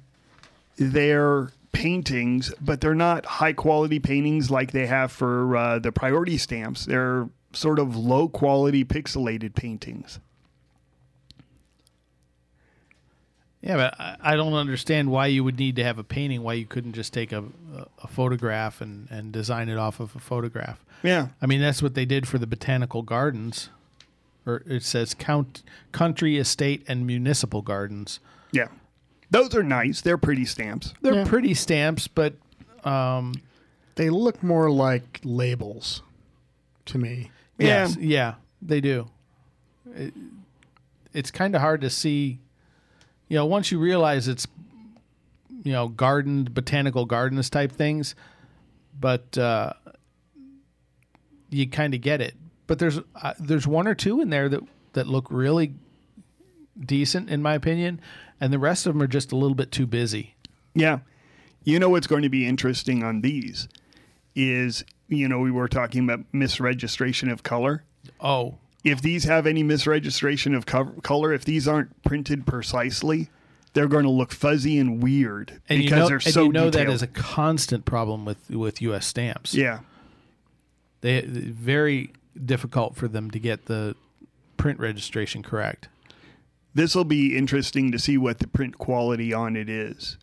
they're 0.78 1.52
paintings, 1.72 2.54
but 2.62 2.82
they're 2.82 2.96
not 2.96 3.26
high 3.26 3.54
quality 3.54 4.00
paintings 4.00 4.50
like 4.50 4.72
they 4.72 4.88
have 4.88 5.12
for 5.12 5.56
uh, 5.56 5.80
the 5.80 5.92
priority 5.92 6.38
stamps. 6.38 6.86
They're 6.86 7.30
sort 7.54 7.80
of 7.80 7.96
low 7.96 8.28
quality 8.28 8.84
pixelated 8.86 9.56
paintings. 9.56 10.20
Yeah, 13.62 13.76
but 13.76 14.18
I, 14.22 14.38
don't 14.38 14.54
understand 14.54 15.12
why 15.12 15.28
you 15.28 15.44
would 15.44 15.60
need 15.60 15.76
to 15.76 15.84
have 15.84 16.00
a 16.00 16.04
painting. 16.04 16.44
Why 16.44 16.54
you 16.54 16.66
couldn't 16.66 16.94
just 16.94 17.12
take 17.12 17.34
a, 17.34 17.44
a, 17.76 17.88
a 18.04 18.08
photograph 18.08 18.80
and, 18.80 19.10
and 19.12 19.34
design 19.34 19.68
it 19.68 19.78
off 19.78 20.00
of 20.00 20.16
a 20.16 20.20
photograph. 20.20 20.84
Yeah. 21.04 21.30
I 21.42 21.46
mean, 21.46 21.60
that's 21.60 21.82
what 21.82 21.94
they 21.94 22.06
did 22.06 22.26
for 22.26 22.38
the 22.38 22.48
botanical 22.48 23.02
gardens, 23.02 23.70
or 24.46 24.64
it 24.66 24.84
says 24.84 25.14
count 25.14 25.62
country, 25.92 26.38
estate, 26.38 26.86
and 26.88 27.06
municipal 27.06 27.62
gardens. 27.62 28.22
Yeah. 28.54 28.70
Those 29.32 29.54
are 29.56 29.64
nice. 29.64 30.02
They're 30.02 30.18
pretty 30.18 30.46
stamps. 30.46 30.94
They're 31.02 31.14
Yeah. 31.14 31.26
pretty 31.28 31.54
stamps, 31.54 32.08
but 32.08 32.34
um, 32.84 33.34
They 33.96 34.10
look 34.10 34.42
more 34.42 34.72
like 34.72 35.20
labels 35.24 36.02
to 36.86 36.98
me. 36.98 37.32
yes, 37.58 37.96
yeah, 37.98 38.36
they 38.62 38.80
do. 38.82 39.10
It, 39.96 40.14
it's 41.14 41.32
kind 41.32 41.54
of 41.56 41.62
hard 41.62 41.82
to 41.82 41.90
see. 41.90 42.40
You 43.28 43.36
know, 43.38 43.46
once 43.46 43.72
you 43.72 43.80
realize 43.80 44.28
it's, 44.28 44.48
you 45.64 45.72
know, 45.74 45.88
garden, 45.90 46.46
botanical 46.52 47.06
gardens 47.06 47.50
type 47.50 47.72
things, 47.72 48.16
but 49.00 49.38
uh, 49.38 49.74
you 51.50 51.68
kind 51.68 51.94
of 51.94 52.02
get 52.02 52.22
it. 52.22 52.36
But 52.68 52.80
there's 52.80 53.00
uh, 53.16 53.34
there's 53.40 53.68
one 53.68 53.88
or 53.88 53.96
two 53.96 54.22
in 54.22 54.30
there 54.30 54.48
that 54.50 54.62
that 54.94 55.08
look 55.08 55.28
really 55.30 55.74
decent 56.80 57.30
in 57.30 57.42
my 57.42 57.54
opinion, 57.56 58.00
and 58.42 58.52
the 58.54 58.60
rest 58.60 58.86
of 58.86 58.94
them 58.94 59.02
are 59.02 59.08
just 59.08 59.32
a 59.32 59.36
little 59.36 59.56
bit 59.56 59.72
too 59.72 59.86
busy. 59.88 60.36
Yeah. 60.74 61.00
You 61.64 61.80
know 61.80 61.90
what's 61.90 62.08
going 62.08 62.24
to 62.24 62.30
be 62.30 62.48
interesting 62.48 63.04
on 63.04 63.22
these 63.22 63.68
is, 64.36 64.84
you 65.08 65.28
know, 65.28 65.40
we 65.40 65.52
were 65.52 65.68
talking 65.68 66.04
about 66.04 66.32
misregistration 66.34 67.32
of 67.32 67.44
color. 67.44 67.84
Oh, 68.22 68.56
If 68.84 69.02
these 69.02 69.26
have 69.26 69.46
any 69.46 69.64
misregistration 69.64 70.56
of 70.56 70.66
co- 70.66 70.94
color, 71.04 71.34
if 71.34 71.44
these 71.46 71.68
aren't 71.68 72.02
printed 72.04 72.46
precisely, 72.48 73.30
they're 73.74 73.88
going 73.90 74.06
to 74.06 74.10
look 74.10 74.32
fuzzy 74.32 74.80
and 74.80 75.04
weird 75.04 75.62
and 75.68 75.80
because 75.80 75.92
you 75.92 75.96
know, 75.98 76.08
they're 76.08 76.16
and 76.18 76.34
so 76.34 76.44
you 76.46 76.52
know 76.52 76.66
that 76.70 76.72
detailed. 76.80 76.96
is 76.96 77.02
a 77.02 77.08
constant 77.08 77.86
problem 77.86 78.26
with 78.26 78.50
with 78.50 78.82
U.S. 78.84 79.06
stamps. 79.06 79.54
yeah. 79.54 79.80
they 81.02 81.22
very 81.22 82.12
difficult 82.46 82.96
for 82.96 83.08
them 83.08 83.30
to 83.32 83.40
get 83.40 83.66
the 83.66 83.96
print 84.58 84.80
registration 84.80 85.44
correct. 85.44 85.90
This 86.74 86.96
will 86.96 87.04
be 87.04 87.36
interesting 87.38 87.92
to 87.92 88.00
see 88.00 88.18
what 88.18 88.40
the 88.40 88.48
print 88.48 88.78
quality 88.78 89.34
on 89.34 89.56
it 89.56 89.70
is. 89.70 90.18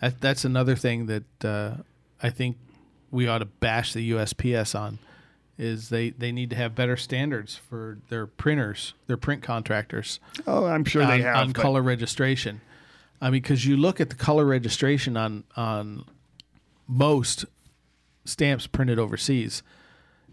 That, 0.00 0.20
that's 0.20 0.44
another 0.44 0.76
thing 0.76 1.06
that 1.06 1.44
uh, 1.44 1.76
I 2.22 2.30
think 2.30 2.56
we 3.10 3.26
ought 3.26 3.38
to 3.38 3.46
bash 3.46 3.92
the 3.92 4.10
USPS 4.12 4.78
on 4.78 4.98
is 5.56 5.88
they, 5.88 6.10
they 6.10 6.30
need 6.30 6.50
to 6.50 6.56
have 6.56 6.74
better 6.74 6.96
standards 6.96 7.56
for 7.56 7.98
their 8.10 8.26
printers, 8.26 8.94
their 9.08 9.16
print 9.16 9.42
contractors 9.42 10.20
Oh, 10.46 10.66
I'm 10.66 10.84
sure 10.84 11.02
on, 11.02 11.08
they 11.08 11.22
have. 11.22 11.36
on 11.36 11.52
color 11.52 11.82
registration. 11.82 12.60
I 13.20 13.26
mean, 13.30 13.42
because 13.42 13.66
you 13.66 13.76
look 13.76 14.00
at 14.00 14.10
the 14.10 14.14
color 14.14 14.44
registration 14.44 15.16
on 15.16 15.42
on 15.56 16.04
most 16.86 17.44
stamps 18.24 18.68
printed 18.68 19.00
overseas, 19.00 19.64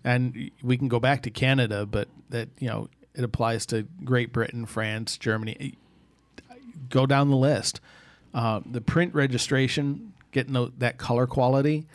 and 0.03 0.51
we 0.61 0.77
can 0.77 0.87
go 0.87 0.99
back 0.99 1.23
to 1.23 1.31
Canada, 1.31 1.87
but 1.87 2.07
that 2.29 2.49
you 2.59 2.67
know 2.67 2.87
it 3.15 3.23
applies 3.23 3.65
to 3.67 3.87
Great 4.03 4.31
Britain, 4.31 4.65
France, 4.65 5.17
Germany. 5.17 5.75
go 6.89 7.05
down 7.05 7.29
the 7.29 7.35
list. 7.35 7.79
Uh, 8.33 8.59
the 8.65 8.81
print 8.81 9.13
registration, 9.13 10.13
getting 10.31 10.73
that 10.77 10.97
color 10.97 11.25
quality, 11.25 11.85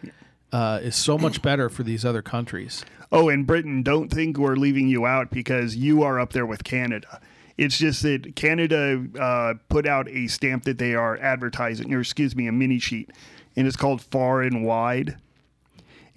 uh, 0.53 0.81
is 0.83 0.97
so 0.97 1.19
much 1.19 1.43
better 1.43 1.69
for 1.69 1.83
these 1.83 2.05
other 2.05 2.23
countries. 2.23 2.85
Oh, 3.13 3.29
and 3.29 3.47
Britain, 3.47 3.83
don't 3.83 4.09
think 4.09 4.39
we're 4.39 4.57
leaving 4.57 4.89
you 4.89 5.05
out 5.05 5.31
because 5.31 5.77
you 5.77 6.03
are 6.03 6.19
up 6.19 6.33
there 6.33 6.47
with 6.47 6.65
Canada. 6.65 7.21
It's 7.59 7.77
just 7.77 8.03
that 8.05 8.37
Canada 8.37 9.05
uh, 9.21 9.55
put 9.69 9.87
out 9.87 10.09
a 10.09 10.29
stamp 10.29 10.65
that 10.65 10.79
they 10.79 10.95
are 10.95 11.19
advertising, 11.19 11.93
or 11.93 12.01
excuse 12.01 12.35
me, 12.35 12.47
a 12.47 12.53
mini 12.53 12.79
sheet, 12.79 13.11
and 13.55 13.67
it's 13.67 13.77
called 13.77 14.01
Far 14.01 14.41
and 14.43 14.65
Wide. 14.65 15.17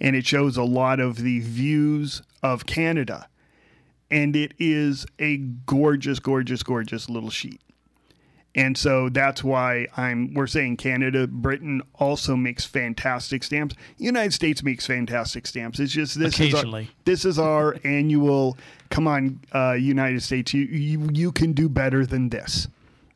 And 0.00 0.16
it 0.16 0.26
shows 0.26 0.56
a 0.56 0.62
lot 0.62 1.00
of 1.00 1.18
the 1.18 1.40
views 1.40 2.22
of 2.42 2.66
Canada. 2.66 3.28
And 4.10 4.36
it 4.36 4.52
is 4.58 5.06
a 5.18 5.38
gorgeous, 5.38 6.18
gorgeous, 6.18 6.62
gorgeous 6.62 7.08
little 7.08 7.30
sheet. 7.30 7.60
And 8.56 8.78
so 8.78 9.08
that's 9.08 9.42
why 9.42 9.88
I'm 9.96 10.32
we're 10.34 10.46
saying 10.46 10.76
Canada, 10.76 11.26
Britain 11.26 11.82
also 11.96 12.36
makes 12.36 12.64
fantastic 12.64 13.42
stamps. 13.42 13.74
United 13.98 14.32
States 14.32 14.62
makes 14.62 14.86
fantastic 14.86 15.46
stamps. 15.46 15.80
It's 15.80 15.92
just 15.92 16.16
this 16.18 16.34
Occasionally. 16.34 16.82
is 16.82 16.88
our, 16.88 16.94
this 17.04 17.24
is 17.24 17.38
our 17.38 17.76
annual 17.84 18.56
come 18.90 19.08
on 19.08 19.40
uh, 19.52 19.72
United 19.72 20.22
States 20.22 20.54
you, 20.54 20.62
you 20.66 21.08
you 21.12 21.32
can 21.32 21.52
do 21.52 21.68
better 21.68 22.06
than 22.06 22.28
this. 22.28 22.68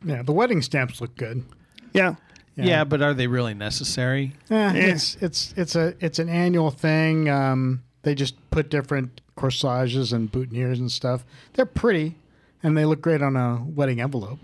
Yeah, 0.04 0.22
the 0.22 0.32
wedding 0.32 0.60
stamps 0.60 1.00
look 1.00 1.14
good. 1.16 1.44
Yeah. 1.92 2.16
Yeah. 2.56 2.82
but 2.82 3.00
are 3.02 3.14
they 3.14 3.28
really 3.28 3.54
necessary? 3.54 4.32
Yeah, 4.50 4.72
it's 4.72 5.16
it's 5.20 5.54
it's 5.56 5.76
a 5.76 5.94
it's 6.00 6.18
an 6.18 6.28
annual 6.28 6.72
thing. 6.72 7.28
Um, 7.28 7.84
they 8.08 8.14
just 8.14 8.34
put 8.50 8.70
different 8.70 9.20
corsages 9.36 10.12
and 10.14 10.32
boutonnieres 10.32 10.78
and 10.78 10.90
stuff. 10.90 11.24
They're 11.52 11.66
pretty, 11.66 12.14
and 12.62 12.74
they 12.76 12.86
look 12.86 13.02
great 13.02 13.20
on 13.22 13.36
a 13.36 13.62
wedding 13.62 14.00
envelope. 14.00 14.38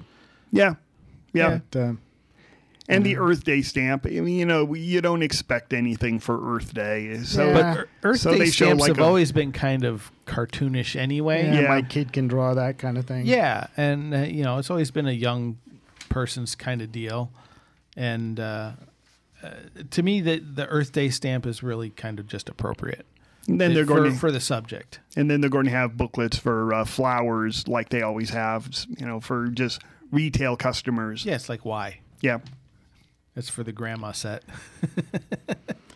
Yeah. 0.52 0.74
Yeah. 1.32 1.60
But, 1.70 1.78
uh, 1.80 1.92
And 2.86 3.04
the 3.06 3.16
Earth 3.16 3.44
Day 3.44 3.62
stamp. 3.62 4.04
I 4.06 4.10
mean, 4.10 4.38
you 4.38 4.44
know, 4.44 4.74
you 4.74 5.00
don't 5.00 5.22
expect 5.22 5.72
anything 5.72 6.18
for 6.20 6.54
Earth 6.54 6.74
Day. 6.74 7.16
So 7.24 7.46
Yeah. 7.48 7.54
But 7.54 7.88
Earth 8.10 8.20
so 8.20 8.32
Day 8.32 8.40
they 8.40 8.44
show 8.50 8.66
stamps 8.66 8.82
like 8.82 8.88
have 8.90 8.98
a- 8.98 9.02
always 9.04 9.32
been 9.32 9.52
kind 9.52 9.84
of 9.84 10.12
cartoonish 10.26 10.94
anyway. 10.94 11.46
yeah, 11.46 11.60
Yeah. 11.62 11.68
my 11.68 11.80
kid 11.80 12.12
can 12.12 12.28
draw 12.28 12.52
that 12.52 12.76
kind 12.76 12.98
of 12.98 13.06
thing. 13.06 13.24
Yeah, 13.26 13.68
and 13.78 14.14
uh, 14.14 14.18
you 14.18 14.44
know, 14.44 14.58
it's 14.58 14.68
always 14.70 14.90
been 14.90 15.08
a 15.08 15.12
young 15.12 15.56
person's 16.10 16.54
kind 16.54 16.82
of 16.82 16.92
deal, 16.92 17.32
and 17.96 18.38
uh, 18.38 18.72
uh, 19.42 19.50
to 19.90 20.02
me, 20.02 20.20
the 20.20 20.38
the 20.40 20.66
Earth 20.68 20.92
Day 20.92 21.08
stamp 21.08 21.46
is 21.46 21.62
really 21.62 21.88
kind 21.90 22.20
of 22.20 22.26
just 22.28 22.48
appropriate. 22.50 23.06
And 23.48 23.60
then 23.60 23.74
they're 23.74 23.84
for, 23.86 23.96
going 23.96 24.12
to 24.12 24.18
for 24.18 24.32
the 24.32 24.40
subject. 24.40 25.00
and 25.16 25.30
then 25.30 25.40
they're 25.40 25.50
going 25.50 25.66
to 25.66 25.70
have 25.70 25.96
booklets 25.96 26.36
for 26.38 26.72
uh, 26.72 26.84
flowers 26.84 27.66
like 27.68 27.88
they 27.90 28.02
always 28.02 28.30
have, 28.30 28.68
you 28.98 29.04
know, 29.06 29.20
for 29.20 29.48
just 29.48 29.82
retail 30.10 30.56
customers. 30.56 31.24
Yeah, 31.24 31.34
it's 31.34 31.48
like 31.48 31.64
why? 31.64 32.00
Yeah. 32.20 32.38
It's 33.36 33.48
for 33.48 33.62
the 33.64 33.72
grandma 33.72 34.12
set. 34.12 34.44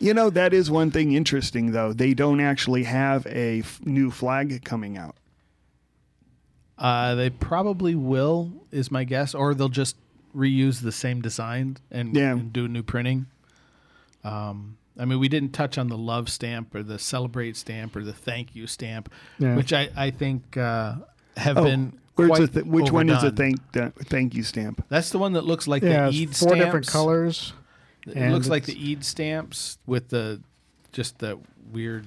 You 0.00 0.14
know, 0.14 0.30
that 0.30 0.54
is 0.54 0.70
one 0.70 0.92
thing 0.92 1.10
interesting, 1.14 1.72
though. 1.72 1.92
They 1.92 2.14
don't 2.14 2.38
actually 2.38 2.84
have 2.84 3.26
a 3.26 3.58
f- 3.58 3.80
new 3.84 4.12
flag 4.12 4.64
coming 4.64 4.96
out. 4.96 5.16
Uh, 6.78 7.16
they 7.16 7.30
probably 7.30 7.96
will, 7.96 8.52
is 8.70 8.92
my 8.92 9.02
guess, 9.02 9.34
or 9.34 9.54
they'll 9.54 9.68
just 9.68 9.96
reuse 10.36 10.82
the 10.82 10.92
same 10.92 11.20
design 11.20 11.78
and, 11.90 12.14
Yeah. 12.14 12.30
and 12.30 12.52
do 12.52 12.68
new 12.68 12.84
printing. 12.84 13.26
Um, 14.22 14.77
I 14.98 15.04
mean, 15.04 15.18
we 15.20 15.28
didn't 15.28 15.50
touch 15.52 15.78
on 15.78 15.88
the 15.88 15.96
love 15.96 16.28
stamp 16.28 16.74
or 16.74 16.82
the 16.82 16.98
celebrate 16.98 17.56
stamp 17.56 17.94
or 17.94 18.02
the 18.02 18.12
thank 18.12 18.54
you 18.56 18.66
stamp, 18.66 19.10
Yeah. 19.38 19.54
which 19.54 19.72
I, 19.72 19.88
I 19.96 20.10
think 20.10 20.56
uh, 20.56 20.96
have 21.36 21.56
Oh, 21.58 21.62
been 21.64 21.92
th- 22.16 22.64
which 22.66 22.90
one 22.90 23.08
is 23.08 23.22
a 23.22 23.30
thank 23.30 23.58
the 23.72 23.90
thank 24.06 24.34
you 24.34 24.42
stamp? 24.42 24.84
That's 24.88 25.10
the 25.10 25.18
one 25.18 25.34
that 25.34 25.44
looks 25.44 25.68
like 25.68 25.82
yeah, 25.84 26.10
the 26.10 26.22
Eid 26.22 26.28
four 26.36 26.48
stamps. 26.48 26.64
different 26.64 26.86
colors. 26.88 27.52
It 28.06 28.30
looks 28.32 28.48
like 28.48 28.64
the 28.64 28.76
Eid 28.92 29.04
stamps 29.04 29.78
with 29.86 30.08
the 30.08 30.40
just 30.92 31.18
the 31.20 31.38
weird. 31.72 32.06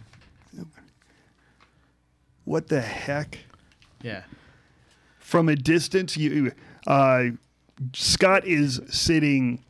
What 2.44 2.68
the 2.68 2.82
heck? 2.82 3.40
Yeah, 4.02 4.24
From 5.20 5.48
a 5.48 5.56
distance, 5.56 6.18
you 6.18 6.52
uh, 6.88 7.26
Scott 7.94 8.46
is 8.48 8.82
sitting 8.90 9.64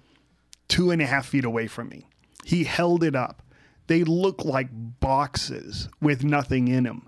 two 0.70 0.90
and 0.90 1.02
a 1.02 1.06
half 1.06 1.28
feet 1.28 1.44
away 1.44 1.68
from 1.68 1.90
me. 1.90 2.06
He 2.44 2.64
held 2.64 3.04
it 3.04 3.16
up. 3.16 3.42
They 3.88 4.04
look 4.04 4.46
like 4.46 4.70
boxes 5.00 5.90
with 6.02 6.24
nothing 6.24 6.68
in 6.68 6.84
them. 6.86 7.08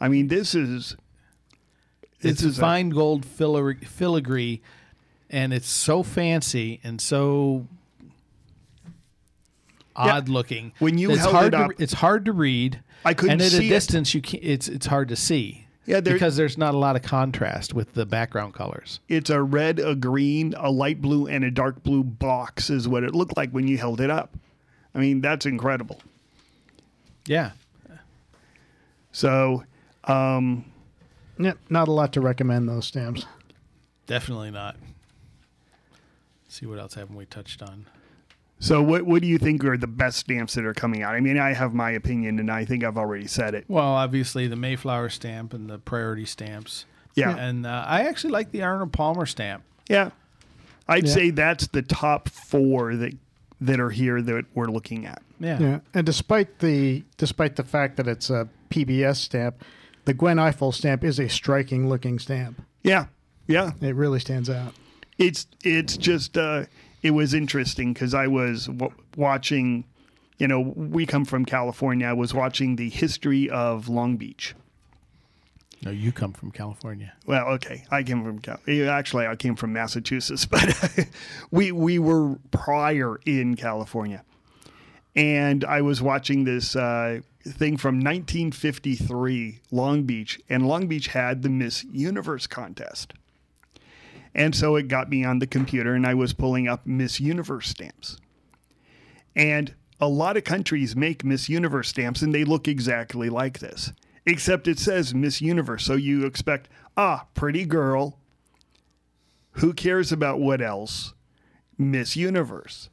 I 0.00 0.08
mean, 0.08 0.28
this 0.28 0.54
is 0.54 0.96
this 2.20 2.32
it's 2.32 2.42
is 2.42 2.58
a- 2.58 2.60
fine 2.60 2.90
gold 2.90 3.24
filigree, 3.24 4.60
and 5.30 5.52
it's 5.52 5.68
so 5.68 6.02
fancy 6.02 6.80
and 6.84 7.00
so 7.00 7.66
Yeah. 9.96 10.14
odd 10.16 10.28
looking. 10.28 10.72
When 10.78 10.98
you 10.98 11.10
it's 11.10 11.20
held 11.20 11.34
hard 11.34 11.46
it 11.54 11.56
to, 11.56 11.64
up- 11.64 11.70
it's 11.78 11.92
hard 11.94 12.24
to 12.26 12.32
read. 12.32 12.80
I 13.04 13.14
couldn't 13.14 13.32
and 13.32 13.42
at 13.42 13.52
a 13.54 13.64
it. 13.64 13.68
distance, 13.68 14.14
you 14.14 14.20
can 14.22 14.40
It's 14.42 14.68
it's 14.68 14.86
hard 14.86 15.08
to 15.08 15.16
see. 15.16 15.66
Yeah, 15.86 16.00
there- 16.00 16.12
because 16.14 16.36
there's 16.36 16.56
not 16.58 16.74
a 16.74 16.78
lot 16.78 16.94
of 16.96 17.02
contrast 17.02 17.74
with 17.74 17.94
the 17.94 18.06
background 18.06 18.54
colors. 18.54 19.00
it's 19.08 19.30
a 19.30 19.42
red, 19.42 19.78
a 19.78 19.94
green, 19.94 20.54
a 20.58 20.70
light 20.70 21.00
blue, 21.00 21.26
and 21.26 21.44
a 21.44 21.50
dark 21.50 21.82
blue 21.82 22.04
box 22.04 22.70
is 22.70 22.86
what 22.86 23.02
it 23.04 23.14
looked 23.14 23.36
like 23.36 23.50
when 23.50 23.66
you 23.66 23.78
held 23.78 24.00
it 24.00 24.10
up. 24.10 24.36
I 24.94 24.98
mean, 24.98 25.20
that's 25.20 25.46
incredible. 25.46 26.00
Yeah, 27.26 27.52
So, 29.12 29.64
um, 30.04 30.64
Yeah, 31.38 31.52
not 31.68 31.88
a 31.88 31.92
lot 31.92 32.12
to 32.14 32.20
recommend 32.20 32.68
those 32.68 32.86
stamps. 32.86 33.26
definitely 34.06 34.50
not. 34.50 34.76
see 36.48 36.66
what 36.66 36.78
else 36.80 36.94
haven't 36.94 37.14
we 37.16 37.24
touched 37.26 37.62
on? 37.62 37.86
so 38.58 38.82
what 38.82 39.04
what 39.04 39.22
do 39.22 39.28
you 39.28 39.38
think 39.38 39.64
are 39.64 39.76
the 39.78 39.86
best 39.86 40.18
stamps 40.18 40.54
that 40.54 40.64
are 40.66 40.74
coming 40.74 41.02
out? 41.02 41.14
I 41.14 41.20
mean, 41.20 41.38
I 41.38 41.52
have 41.54 41.72
my 41.72 41.90
opinion, 41.92 42.38
and 42.40 42.50
I 42.50 42.64
think 42.64 42.82
I've 42.84 42.98
already 42.98 43.26
said 43.28 43.54
it. 43.54 43.64
Well, 43.68 43.84
obviously 43.94 44.48
the 44.48 44.56
Mayflower 44.56 45.08
stamp 45.10 45.54
and 45.54 45.70
the 45.70 45.78
priority 45.78 46.24
stamps. 46.26 46.84
Yeah. 47.14 47.36
and 47.36 47.66
uh, 47.66 47.84
I 47.86 48.02
actually 48.02 48.30
like 48.32 48.50
the 48.52 48.62
Arnold 48.62 48.92
Palmer 48.92 49.26
stamp. 49.26 49.62
Yeah, 49.88 50.10
I'd 50.88 51.06
Yeah. 51.06 51.12
say 51.14 51.30
that's 51.30 51.66
the 51.68 51.82
top 51.82 52.28
four 52.28 52.96
that 52.96 53.14
that 53.60 53.78
are 53.80 53.90
here 53.90 54.22
that 54.22 54.44
we're 54.54 54.66
looking 54.68 55.06
at. 55.06 55.22
Yeah, 55.38 55.58
Yeah, 55.58 55.80
and 55.94 56.06
despite 56.06 56.58
the 56.60 57.04
despite 57.16 57.56
the 57.56 57.64
fact 57.64 57.96
that 57.96 58.06
it's 58.08 58.30
a 58.30 58.48
PBS 58.70 59.16
stamp, 59.16 59.62
the 60.04 60.14
Gwen 60.14 60.36
Ifill 60.38 60.72
stamp 60.72 61.04
is 61.04 61.18
a 61.18 61.28
striking 61.28 61.88
looking 61.88 62.18
stamp. 62.18 62.62
Yeah, 62.82 63.06
yeah. 63.46 63.72
It 63.80 63.94
really 63.94 64.20
stands 64.20 64.48
out. 64.50 64.74
it's 65.18 65.46
it's 65.64 65.96
just 65.96 66.36
uh, 66.38 66.64
it 67.02 67.10
was 67.12 67.34
interesting 67.34 67.92
because 67.92 68.14
I 68.14 68.26
was 68.26 68.66
w- 68.66 68.94
watching. 69.16 69.84
You 70.38 70.48
know, 70.48 70.60
we 70.74 71.04
come 71.04 71.26
from 71.26 71.44
California. 71.44 72.06
I 72.06 72.14
was 72.14 72.32
watching 72.32 72.76
the 72.76 72.88
history 72.88 73.50
of 73.50 73.88
Long 73.90 74.16
Beach. 74.16 74.54
No, 75.82 75.90
you 75.90 76.12
come 76.12 76.32
from 76.32 76.50
California. 76.50 77.14
Well, 77.26 77.46
okay, 77.54 77.84
I 77.90 78.02
came 78.02 78.22
from 78.22 78.60
actually 78.88 79.26
I 79.26 79.34
came 79.36 79.56
from 79.56 79.72
Massachusetts, 79.72 80.44
but 80.46 81.08
we 81.50 81.72
we 81.72 81.98
were 81.98 82.36
prior 82.50 83.18
in 83.24 83.56
California, 83.56 84.22
and 85.16 85.64
I 85.64 85.80
was 85.80 86.02
watching 86.02 86.44
this 86.44 86.76
uh, 86.76 87.20
thing 87.46 87.78
from 87.78 87.96
1953, 87.96 89.60
Long 89.70 90.02
Beach, 90.02 90.38
and 90.50 90.68
Long 90.68 90.86
Beach 90.86 91.08
had 91.08 91.42
the 91.42 91.48
Miss 91.48 91.84
Universe 91.84 92.46
contest, 92.46 93.14
and 94.34 94.54
so 94.54 94.76
it 94.76 94.88
got 94.88 95.08
me 95.08 95.24
on 95.24 95.38
the 95.38 95.46
computer, 95.46 95.94
and 95.94 96.06
I 96.06 96.12
was 96.12 96.34
pulling 96.34 96.68
up 96.68 96.86
Miss 96.86 97.20
Universe 97.20 97.70
stamps, 97.70 98.18
and 99.34 99.74
a 99.98 100.08
lot 100.08 100.36
of 100.36 100.44
countries 100.44 100.94
make 100.94 101.24
Miss 101.24 101.48
Universe 101.48 101.88
stamps, 101.88 102.20
and 102.20 102.34
they 102.34 102.44
look 102.44 102.68
exactly 102.68 103.30
like 103.30 103.60
this 103.60 103.92
except 104.30 104.68
it 104.68 104.78
says 104.78 105.12
Miss 105.12 105.42
Universe. 105.42 105.84
So 105.84 105.94
you 105.94 106.24
expect, 106.24 106.68
ah, 106.96 107.26
pretty 107.34 107.64
girl. 107.64 108.18
Who 109.54 109.72
cares 109.72 110.12
about 110.12 110.38
what 110.38 110.60
else? 110.60 111.14
Miss 111.76 112.14
Universe. 112.14 112.88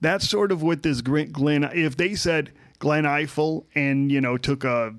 That's 0.00 0.28
sort 0.28 0.52
of 0.52 0.62
what 0.62 0.84
this 0.84 1.00
Glen, 1.00 1.32
Glen 1.32 1.64
if 1.64 1.96
they 1.96 2.14
said 2.14 2.52
Glenn 2.78 3.02
Ifill 3.02 3.64
and, 3.74 4.12
you 4.12 4.20
know, 4.20 4.38
took 4.38 4.62
a, 4.62 4.94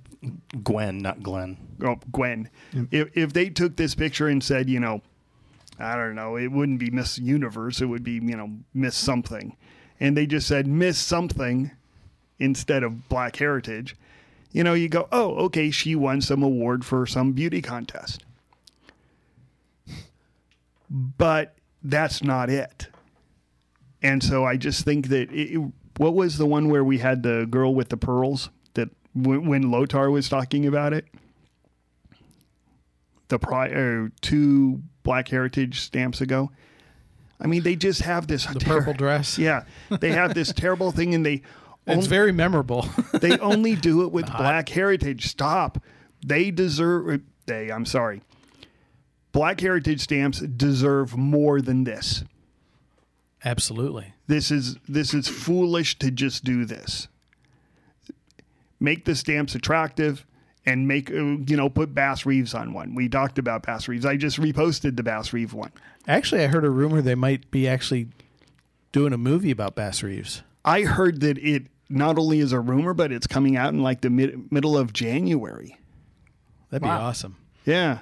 Gwen, 0.61 0.97
not 0.97 1.23
Glenn. 1.23 1.55
oh, 1.85 1.99
Gwen, 2.11 2.49
if, 2.91 3.15
if 3.15 3.31
they 3.31 3.49
took 3.49 3.77
this 3.77 3.95
picture 3.95 4.27
and 4.27 4.43
said, 4.43 4.69
you 4.69 4.81
know, 4.81 5.01
I 5.79 5.95
don't 5.95 6.15
know, 6.15 6.35
it 6.35 6.51
wouldn't 6.51 6.79
be 6.79 6.89
Miss 6.89 7.17
Universe, 7.17 7.79
it 7.79 7.85
would 7.85 8.03
be, 8.03 8.15
you 8.15 8.35
know, 8.35 8.51
Miss 8.73 8.97
something. 8.97 9.55
And 10.01 10.17
they 10.17 10.25
just 10.25 10.45
said 10.47 10.67
Miss 10.67 10.97
something 10.97 11.71
instead 12.37 12.83
of 12.83 13.07
Black 13.07 13.37
Heritage 13.37 13.95
you 14.51 14.63
know, 14.63 14.73
you 14.73 14.89
go, 14.89 15.07
oh, 15.11 15.35
okay, 15.45 15.71
she 15.71 15.95
won 15.95 16.21
some 16.21 16.41
award 16.43 16.85
for 16.85 17.05
some 17.05 17.33
beauty 17.33 17.61
contest. 17.61 18.23
But 20.89 21.55
that's 21.83 22.23
not 22.23 22.49
it. 22.49 22.87
And 24.01 24.23
so 24.23 24.45
I 24.45 24.57
just 24.57 24.85
think 24.85 25.09
that 25.09 25.31
it, 25.31 25.61
what 25.97 26.15
was 26.15 26.37
the 26.37 26.45
one 26.45 26.69
where 26.69 26.83
we 26.83 26.97
had 26.97 27.21
the 27.21 27.45
girl 27.49 27.75
with 27.75 27.89
the 27.89 27.97
pearls 27.97 28.49
that 28.73 28.89
when, 29.13 29.45
when 29.45 29.63
Lotar 29.65 30.11
was 30.11 30.29
talking 30.29 30.65
about 30.65 30.93
it? 30.93 31.05
The 33.27 33.37
prior 33.37 34.05
er, 34.05 34.11
two 34.21 34.81
Black 35.03 35.27
Heritage 35.27 35.81
stamps 35.81 36.21
ago. 36.21 36.51
I 37.39 37.47
mean, 37.47 37.61
they 37.63 37.75
just 37.75 38.01
have 38.01 38.27
this 38.27 38.45
The 38.45 38.59
purple 38.59 38.93
dress. 38.93 39.37
Yeah, 39.37 39.63
they 39.89 40.11
have 40.11 40.33
this 40.33 40.51
terrible 40.51 40.91
thing, 40.91 41.13
and 41.13 41.25
they 41.25 41.43
It's 41.87 42.07
very 42.07 42.31
memorable. 42.31 42.87
they 43.13 43.37
only 43.39 43.75
do 43.75 44.03
it 44.03 44.11
with 44.11 44.25
Black 44.37 44.69
Heritage. 44.69 45.27
Stop. 45.27 45.83
They 46.25 46.51
deserve. 46.51 47.21
They. 47.45 47.71
I'm 47.71 47.85
sorry. 47.85 48.21
Black 49.31 49.59
Heritage 49.59 50.01
stamps 50.01 50.39
deserve 50.39 51.17
more 51.17 51.61
than 51.61 51.83
this. 51.83 52.23
Absolutely. 53.43 54.13
This 54.27 54.51
is 54.51 54.77
this 54.87 55.13
is 55.13 55.27
foolish 55.27 55.97
to 55.99 56.11
just 56.11 56.43
do 56.43 56.65
this. 56.65 57.07
Make 58.79 59.05
the 59.05 59.15
stamps 59.15 59.55
attractive 59.55 60.25
and 60.65 60.87
make 60.87 61.09
uh, 61.09 61.15
you 61.15 61.55
know 61.55 61.69
put 61.69 61.93
Bass 61.93 62.25
Reeves 62.25 62.53
on 62.53 62.73
one. 62.73 62.95
We 62.95 63.07
talked 63.07 63.39
about 63.39 63.63
Bass 63.63 63.87
Reeves. 63.87 64.05
I 64.05 64.17
just 64.17 64.39
reposted 64.39 64.97
the 64.97 65.03
Bass 65.03 65.31
Reeves 65.33 65.53
one. 65.53 65.71
Actually, 66.07 66.43
I 66.43 66.47
heard 66.47 66.65
a 66.65 66.69
rumor 66.69 67.01
they 67.01 67.15
might 67.15 67.49
be 67.51 67.67
actually 67.67 68.07
doing 68.91 69.13
a 69.13 69.17
movie 69.17 69.51
about 69.51 69.75
Bass 69.75 70.03
Reeves. 70.03 70.43
I 70.65 70.81
heard 70.81 71.21
that 71.21 71.37
it 71.37 71.67
not 71.89 72.17
only 72.17 72.39
is 72.39 72.51
a 72.51 72.59
rumor, 72.59 72.93
but 72.93 73.11
it's 73.11 73.27
coming 73.27 73.57
out 73.57 73.73
in 73.73 73.81
like 73.81 74.01
the 74.01 74.09
mid, 74.09 74.51
middle 74.51 74.77
of 74.77 74.93
January. 74.93 75.77
That'd 76.69 76.83
be 76.83 76.89
awesome. 76.89 77.35
Yeah. 77.65 77.99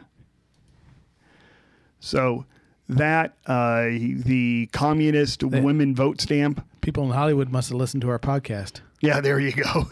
So 1.99 2.45
that 2.89 3.37
uh, 3.45 3.85
the 3.85 4.69
communist 4.71 5.43
women 5.43 5.95
vote 5.95 6.21
stamp. 6.21 6.65
People 6.81 7.03
in 7.03 7.11
Hollywood 7.11 7.49
must 7.49 7.69
have 7.69 7.77
listened 7.77 8.01
to 8.01 8.09
our 8.09 8.19
podcast. 8.19 8.81
Yeah, 9.01 9.21
there 9.21 9.39
you 9.39 9.51
go. 9.51 9.89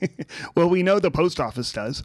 well, 0.54 0.68
we 0.68 0.82
know 0.82 0.98
the 0.98 1.10
post 1.10 1.40
office 1.40 1.72
does. 1.72 2.02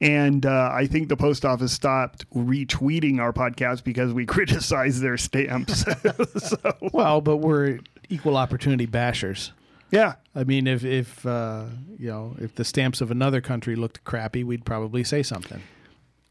And 0.00 0.44
uh, 0.44 0.70
I 0.72 0.86
think 0.86 1.08
the 1.08 1.16
post 1.16 1.44
office 1.44 1.72
stopped 1.72 2.28
retweeting 2.32 3.20
our 3.20 3.32
podcast 3.32 3.84
because 3.84 4.12
we 4.12 4.26
criticized 4.26 5.00
their 5.00 5.16
stamps. 5.16 5.84
so, 6.36 6.76
Well, 6.92 7.20
but 7.20 7.38
we're 7.38 7.80
equal 8.08 8.36
opportunity 8.36 8.86
bashers. 8.86 9.50
yeah, 9.90 10.14
I 10.34 10.44
mean, 10.44 10.66
if 10.66 10.84
if 10.84 11.24
uh, 11.26 11.64
you 11.98 12.08
know 12.08 12.36
if 12.38 12.54
the 12.54 12.64
stamps 12.64 13.00
of 13.00 13.10
another 13.10 13.40
country 13.40 13.76
looked 13.76 14.04
crappy, 14.04 14.44
we'd 14.44 14.64
probably 14.64 15.04
say 15.04 15.22
something. 15.22 15.60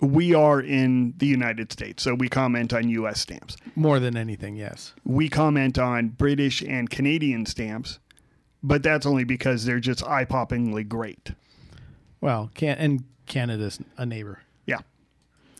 we 0.01 0.33
are 0.33 0.59
in 0.59 1.13
the 1.17 1.27
United 1.27 1.71
States, 1.71 2.03
so 2.03 2.13
we 2.13 2.27
comment 2.27 2.73
on 2.73 2.89
U.S. 2.89 3.21
stamps. 3.21 3.55
More 3.75 3.99
than 3.99 4.17
anything, 4.17 4.55
yes. 4.57 4.93
We 5.05 5.29
comment 5.29 5.79
on 5.79 6.09
British 6.09 6.61
and 6.61 6.89
Canadian 6.89 7.45
stamps, 7.45 7.99
but 8.61 8.83
that's 8.83 9.05
only 9.05 9.23
because 9.23 9.63
they're 9.65 9.79
just 9.79 10.03
eye 10.05 10.25
poppingly 10.25 10.85
great. 10.87 11.31
Well, 12.19 12.51
can 12.53 12.77
and 12.77 13.03
Canada's 13.27 13.79
a 13.97 14.05
neighbor. 14.05 14.39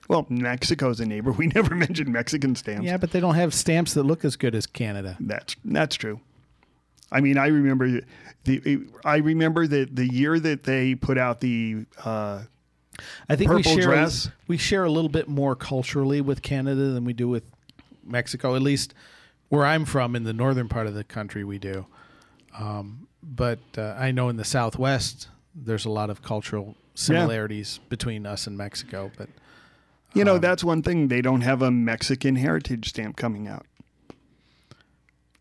Yeah. 0.10 0.16
Well, 0.16 0.26
Mexico's 0.30 1.00
a 1.00 1.06
neighbor. 1.06 1.32
We 1.38 1.48
never 1.48 1.76
mentioned 1.76 2.10
Mexican 2.10 2.56
stamps. 2.56 2.86
Yeah, 2.86 2.98
but 2.98 3.12
they 3.12 3.20
don't 3.20 3.36
have 3.36 3.54
stamps 3.54 3.94
that 3.96 4.04
look 4.04 4.24
as 4.26 4.36
good 4.36 4.56
as 4.56 4.66
Canada. 4.66 5.18
That's 5.20 5.56
that's 5.66 5.96
true. 5.96 6.20
I 7.12 7.22
mean, 7.22 7.38
I 7.38 7.48
remember 7.48 8.02
the 8.44 8.88
I 9.06 9.18
remember 9.18 9.68
that 9.68 9.96
the 9.96 10.08
year 10.12 10.40
that 10.40 10.64
they 10.64 10.96
put 10.96 11.18
out 11.18 11.42
the 11.42 11.86
uh, 12.04 12.44
I 13.30 13.36
think 13.36 13.52
we 13.52 13.64
share 13.64 13.84
dress. 13.84 14.30
we 14.48 14.58
share 14.58 14.84
a 14.84 14.92
little 14.92 15.10
bit 15.10 15.28
more 15.28 15.56
culturally 15.56 16.22
with 16.22 16.42
Canada 16.42 16.92
than 16.92 17.06
we 17.06 17.14
do 17.14 17.28
with 17.28 17.44
Mexico. 18.04 18.56
At 18.56 18.62
least 18.62 18.94
where 19.50 19.66
I'm 19.66 19.86
from, 19.86 20.16
in 20.16 20.24
the 20.24 20.34
northern 20.34 20.68
part 20.68 20.88
of 20.88 20.94
the 20.94 21.04
country, 21.04 21.44
we 21.44 21.60
do. 21.60 21.86
Um, 22.58 23.08
but 23.22 23.60
uh, 23.78 23.96
I 23.98 24.12
know 24.12 24.30
in 24.30 24.36
the 24.38 24.46
Southwest, 24.46 25.28
there's 25.56 25.86
a 25.86 25.90
lot 25.90 26.10
of 26.10 26.22
cultural 26.22 26.76
similarities 26.96 27.80
between 27.90 28.26
us 28.26 28.48
and 28.48 28.58
Mexico. 28.58 29.12
But 29.18 29.30
you 30.14 30.24
know 30.24 30.36
um, 30.36 30.42
that's 30.42 30.64
one 30.64 30.82
thing 30.82 31.08
they 31.08 31.22
don't 31.22 31.42
have 31.42 31.62
a 31.62 31.72
Mexican 31.72 32.36
heritage 32.36 32.90
stamp 32.90 33.16
coming 33.16 33.48
out. 33.48 33.66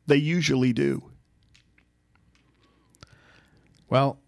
They 0.06 0.16
usually 0.16 0.72
do. 0.72 1.02
well, 3.88 4.18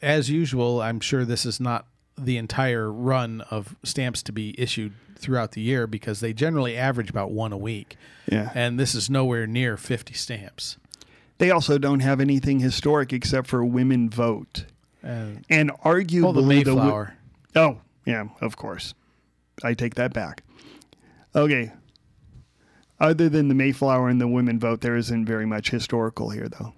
as 0.00 0.30
usual, 0.30 0.80
I'm 0.80 0.98
sure 0.98 1.26
this 1.26 1.44
is 1.44 1.60
not 1.60 1.86
the 2.16 2.38
entire 2.38 2.90
run 2.90 3.42
of 3.50 3.76
stamps 3.82 4.22
to 4.22 4.32
be 4.32 4.54
issued 4.58 4.94
throughout 5.18 5.52
the 5.52 5.60
year 5.60 5.86
because 5.86 6.20
they 6.20 6.32
generally 6.32 6.74
average 6.74 7.10
about 7.10 7.30
one 7.30 7.52
a 7.52 7.58
week. 7.58 7.96
Yeah. 8.30 8.50
And 8.54 8.80
this 8.80 8.94
is 8.94 9.10
nowhere 9.10 9.46
near 9.46 9.76
50 9.76 10.14
stamps. 10.14 10.78
They 11.36 11.50
also 11.50 11.76
don't 11.76 12.00
have 12.00 12.20
anything 12.20 12.60
historic 12.60 13.12
except 13.12 13.48
for 13.48 13.62
women 13.64 14.08
vote. 14.08 14.64
Uh, 15.02 15.06
and 15.08 15.42
And 15.50 15.72
arguably 15.84 16.24
oh, 16.24 16.32
the 16.32 16.42
Mayflower. 16.42 17.16
Oh, 17.54 17.80
yeah, 18.06 18.28
of 18.40 18.56
course. 18.56 18.94
I 19.62 19.74
take 19.74 19.94
that 19.94 20.12
back. 20.12 20.42
Okay. 21.34 21.72
Other 23.00 23.28
than 23.28 23.48
the 23.48 23.54
Mayflower 23.54 24.08
and 24.08 24.20
the 24.20 24.28
women 24.28 24.58
vote, 24.58 24.80
there 24.80 24.96
isn't 24.96 25.26
very 25.26 25.46
much 25.46 25.70
historical 25.70 26.30
here, 26.30 26.48
though. 26.48 26.74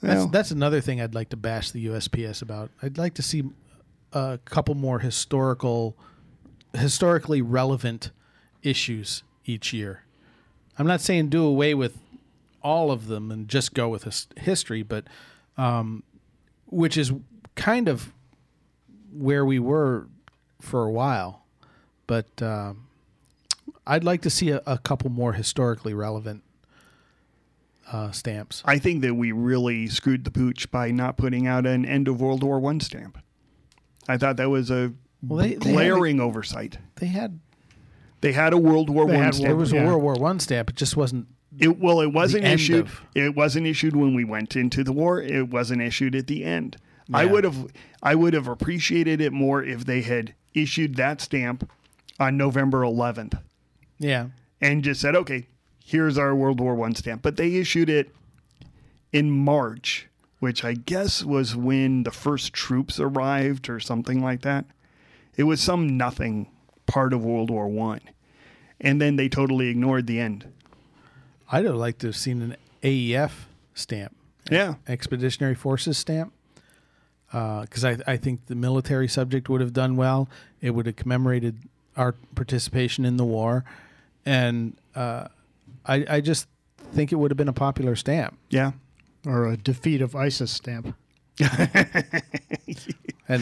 That's 0.00 0.18
Well, 0.18 0.28
that's 0.28 0.50
another 0.50 0.80
thing 0.80 1.00
I'd 1.00 1.14
like 1.14 1.30
to 1.30 1.36
bash 1.36 1.70
the 1.70 1.86
USPS 1.86 2.42
about. 2.42 2.70
I'd 2.82 2.98
like 2.98 3.14
to 3.14 3.22
see 3.22 3.44
a 4.12 4.38
couple 4.44 4.74
more 4.74 5.00
historical, 5.00 5.96
historically 6.72 7.42
relevant 7.42 8.10
issues 8.62 9.22
each 9.44 9.72
year. 9.72 10.02
I'm 10.78 10.86
not 10.86 11.00
saying 11.00 11.28
do 11.28 11.44
away 11.44 11.74
with 11.74 11.98
all 12.62 12.90
of 12.90 13.06
them 13.08 13.30
and 13.30 13.48
just 13.48 13.74
go 13.74 13.88
with 13.88 14.04
his, 14.04 14.26
history, 14.36 14.82
but 14.82 15.04
um, 15.56 16.02
which 16.66 16.96
is 16.96 17.12
kind 17.54 17.88
of 17.88 18.12
where 19.16 19.44
we 19.44 19.58
were 19.58 20.08
for 20.60 20.84
a 20.84 20.90
while. 20.90 21.42
But 22.06 22.42
um, 22.42 22.88
I'd 23.86 24.04
like 24.04 24.22
to 24.22 24.30
see 24.30 24.50
a, 24.50 24.62
a 24.66 24.78
couple 24.78 25.10
more 25.10 25.32
historically 25.32 25.94
relevant 25.94 26.42
uh, 27.90 28.10
stamps. 28.10 28.62
I 28.64 28.78
think 28.78 29.02
that 29.02 29.14
we 29.14 29.32
really 29.32 29.86
screwed 29.88 30.24
the 30.24 30.30
pooch 30.30 30.70
by 30.70 30.90
not 30.90 31.16
putting 31.16 31.46
out 31.46 31.66
an 31.66 31.84
end 31.84 32.08
of 32.08 32.20
World 32.20 32.42
War 32.42 32.58
One 32.58 32.80
stamp. 32.80 33.18
I 34.08 34.16
thought 34.16 34.36
that 34.36 34.50
was 34.50 34.70
a 34.70 34.92
Well, 35.22 35.38
they- 35.38 35.54
they 35.54 35.70
a- 35.70 35.72
glaring 35.74 36.20
oversight. 36.20 36.78
They 36.96 37.06
had 37.06 37.40
They 38.20 38.32
had 38.32 38.52
a 38.52 38.58
World 38.58 38.88
War 38.90 39.06
One 39.06 39.32
stamp. 39.32 39.46
there 39.48 39.56
was 39.56 39.72
a 39.72 39.76
World 39.84 40.02
War 40.02 40.14
One 40.14 40.40
stamp. 40.40 40.70
It 40.70 40.76
just 40.76 40.96
wasn't. 40.96 41.28
It 41.58 41.78
well, 41.78 42.00
it 42.00 42.12
wasn't 42.12 42.44
issued. 42.46 42.86
of- 42.86 43.00
It 43.14 43.36
wasn't 43.36 43.66
issued 43.66 43.94
when 43.94 44.14
we 44.14 44.24
went 44.24 44.56
into 44.56 44.82
the 44.82 44.92
war. 44.92 45.20
It 45.20 45.50
wasn't 45.50 45.82
issued 45.82 46.14
at 46.16 46.26
the 46.26 46.42
end. 46.44 46.76
I 47.12 47.24
would 47.26 47.44
have, 47.44 47.66
I 48.02 48.14
would 48.14 48.34
have 48.34 48.48
appreciated 48.48 49.20
it 49.20 49.32
more 49.32 49.62
if 49.62 49.84
they 49.84 50.02
had 50.02 50.34
issued 50.54 50.96
that 50.96 51.20
stamp 51.20 51.70
on 52.18 52.36
November 52.36 52.82
11th 52.82 53.38
Yeah, 53.98 54.28
and 54.60 54.82
just 54.84 55.00
said, 55.00 55.14
"Okay, 55.16 55.46
here's 55.84 56.16
our 56.16 56.34
World 56.34 56.60
War 56.60 56.74
One 56.74 56.94
stamp." 56.94 57.22
But 57.22 57.36
they 57.36 57.54
issued 57.56 57.90
it 57.90 58.14
in 59.12 59.30
March, 59.30 60.08
which 60.38 60.64
I 60.64 60.74
guess 60.74 61.24
was 61.24 61.54
when 61.56 62.02
the 62.04 62.10
first 62.10 62.52
troops 62.52 62.98
arrived 63.00 63.68
or 63.68 63.80
something 63.80 64.22
like 64.22 64.42
that. 64.42 64.64
It 65.36 65.44
was 65.44 65.60
some 65.60 65.96
nothing 65.96 66.48
part 66.86 67.12
of 67.12 67.24
World 67.24 67.50
War 67.50 67.68
One, 67.68 68.00
and 68.80 69.00
then 69.00 69.16
they 69.16 69.28
totally 69.28 69.68
ignored 69.68 70.06
the 70.06 70.20
end. 70.20 70.46
I'd 71.50 71.64
have 71.64 71.74
liked 71.76 72.00
to 72.00 72.08
have 72.08 72.16
seen 72.16 72.42
an 72.42 72.56
AEF 72.82 73.46
stamp, 73.74 74.14
Yeah. 74.50 74.74
Expeditionary 74.86 75.54
Forces 75.54 75.96
stamp, 75.98 76.32
because 77.34 77.84
I 77.84 77.98
I 78.06 78.16
think 78.16 78.46
the 78.46 78.54
military 78.54 79.08
subject 79.08 79.48
would 79.48 79.60
have 79.60 79.72
done 79.72 79.96
well. 79.96 80.28
It 80.60 80.70
would 80.70 80.86
have 80.86 80.94
commemorated 80.96 81.56
our 81.96 82.12
participation 82.36 83.04
in 83.04 83.16
the 83.16 83.24
war, 83.24 83.64
and 84.24 84.76
uh, 84.94 85.26
I 85.84 86.04
I 86.08 86.20
just 86.20 86.46
think 86.92 87.10
it 87.12 87.16
would 87.16 87.30
have 87.32 87.36
been 87.36 87.48
a 87.48 87.52
popular 87.52 87.96
stamp. 87.96 88.38
Yeah. 88.50 88.72
or 89.26 89.48
a 89.48 89.56
defeat 89.56 90.00
of 90.02 90.14
ISIS 90.14 90.50
stamp. 90.52 90.94
Hadn't 91.40 92.22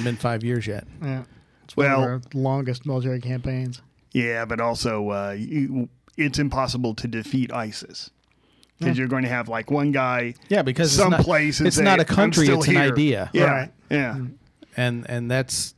been 0.04 0.16
five 0.16 0.42
years 0.44 0.66
yet. 0.66 0.86
Yeah. 1.02 1.24
It's 1.64 1.76
one 1.76 1.86
Well- 1.86 2.02
of 2.02 2.08
our 2.08 2.20
longest 2.34 2.86
military 2.86 3.20
campaigns. 3.20 3.82
Yeah, 4.12 4.44
but 4.44 4.60
also 4.60 5.08
uh, 5.10 5.34
you, 5.38 5.88
it's 6.18 6.38
impossible 6.38 6.94
to 6.96 7.08
defeat 7.08 7.50
ISIS 7.52 8.10
because 8.82 8.98
you're 8.98 9.08
going 9.08 9.22
to 9.24 9.28
have 9.28 9.48
like 9.48 9.70
one 9.70 9.92
guy 9.92 10.34
Yeah, 10.48 10.62
because 10.62 10.92
it's 10.94 10.98
not- 11.02 11.12
someplace 11.18 11.60
it's 11.60 11.76
say, 11.76 11.82
not 11.84 12.00
a 12.00 12.04
country, 12.04 12.44
still 12.46 12.58
it's 12.60 12.68
an 12.68 12.76
idea. 12.76 13.30
Yeah, 13.32 13.44
Right. 13.44 13.70
yeah, 13.90 14.18
and 14.76 15.08
and 15.08 15.30
that's 15.30 15.74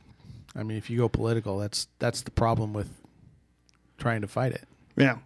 i 0.55 0.63
mean 0.63 0.77
if 0.77 0.89
you 0.89 0.97
go 0.97 1.09
political 1.09 1.57
that's 1.59 1.87
that's 1.99 2.21
the 2.21 2.31
problem 2.31 2.71
with 2.73 2.89
trying 3.97 4.21
to 4.21 4.27
fight 4.27 4.51
it 4.53 4.63
yeah. 4.97 5.17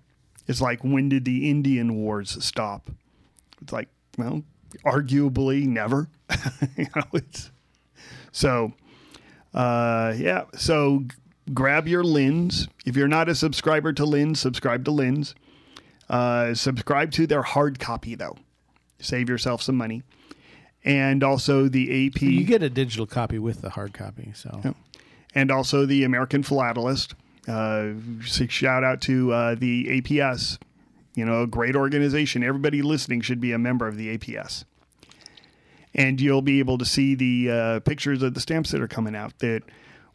It's 0.48 0.62
like 0.62 0.84
when 0.84 1.10
did 1.10 1.26
the 1.26 1.48
Indian 1.48 1.94
Wars 1.96 2.44
stop? 2.44 2.89
It's 3.62 3.72
like 3.72 3.88
well, 4.18 4.42
arguably 4.84 5.68
never. 5.68 6.10
you 6.76 6.88
know, 6.96 7.04
it's 7.13 7.52
so. 8.32 8.74
Uh, 9.54 10.13
yeah, 10.18 10.46
so 10.56 11.02
g- 11.02 11.15
grab 11.54 11.88
your 11.88 12.04
lens. 12.04 12.68
If 12.84 12.96
you're 12.98 13.08
not 13.08 13.30
a 13.30 13.36
subscriber 13.36 13.94
to 13.94 14.06
Linn's, 14.06 14.39
subscribe 14.39 14.86
to 14.86 14.92
Linn's. 14.92 15.36
Uh, 16.10 16.54
subscribe 16.54 17.12
to 17.12 17.28
their 17.28 17.43
hard 17.43 17.80
copy 17.80 18.15
though. 18.15 18.36
Save 19.00 19.30
yourself 19.30 19.62
some 19.62 19.76
money. 19.76 20.04
And 20.84 21.24
also 21.24 21.67
the 21.67 22.08
AP 22.08 22.22
you 22.22 22.45
get 22.45 22.63
a 22.63 22.69
digital 22.69 23.06
copy 23.06 23.38
with 23.38 23.62
the 23.62 23.69
hard 23.69 23.93
copy 23.93 24.32
so 24.34 24.74
and 25.36 25.52
also 25.52 25.86
the 25.86 26.04
American 26.04 26.43
Philatelist. 26.43 27.13
Uh, 27.48 27.93
shout 28.24 28.84
out 28.84 29.02
to 29.02 29.32
uh, 29.32 29.56
the 29.56 30.02
APS. 30.02 30.58
You 31.15 31.26
know, 31.26 31.43
a 31.43 31.48
great 31.48 31.76
organization. 31.76 32.43
Everybody 32.43 32.82
listening 32.82 33.22
should 33.22 33.41
be 33.41 33.52
a 33.52 33.58
member 33.58 33.88
of 33.88 33.98
the 33.98 34.17
APS. 34.17 34.63
And 35.93 36.22
you'll 36.22 36.43
be 36.43 36.60
able 36.60 36.78
to 36.78 36.86
see 36.86 37.15
the 37.15 37.52
uh, 37.52 37.80
pictures 37.82 38.22
of 38.22 38.36
the 38.36 38.39
stamps 38.39 38.72
that 38.72 38.82
are 38.82 38.88
coming 38.88 39.15
out 39.15 39.38
that 39.39 39.63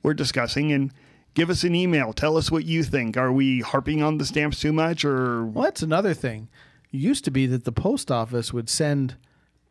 we're 0.03 0.15
discussing. 0.15 0.73
And 0.73 0.93
give 1.35 1.51
us 1.51 1.65
an 1.65 1.75
email. 1.75 2.13
Tell 2.13 2.37
us 2.37 2.51
what 2.51 2.65
you 2.65 2.83
think. 2.83 3.17
Are 3.17 3.33
we 3.33 3.61
harping 3.61 4.03
on 4.03 4.19
the 4.19 4.25
stamps 4.27 4.61
too 4.61 4.73
much, 4.73 5.05
or 5.05 5.45
Well, 5.45 5.65
that's 5.65 5.83
another 5.83 6.15
thing. 6.15 6.49
It 6.93 6.99
used 6.99 7.25
to 7.25 7.31
be 7.31 7.47
that 7.47 7.65
the 7.65 7.73
post 7.73 8.11
office 8.11 8.53
would 8.53 8.69
send 8.69 9.17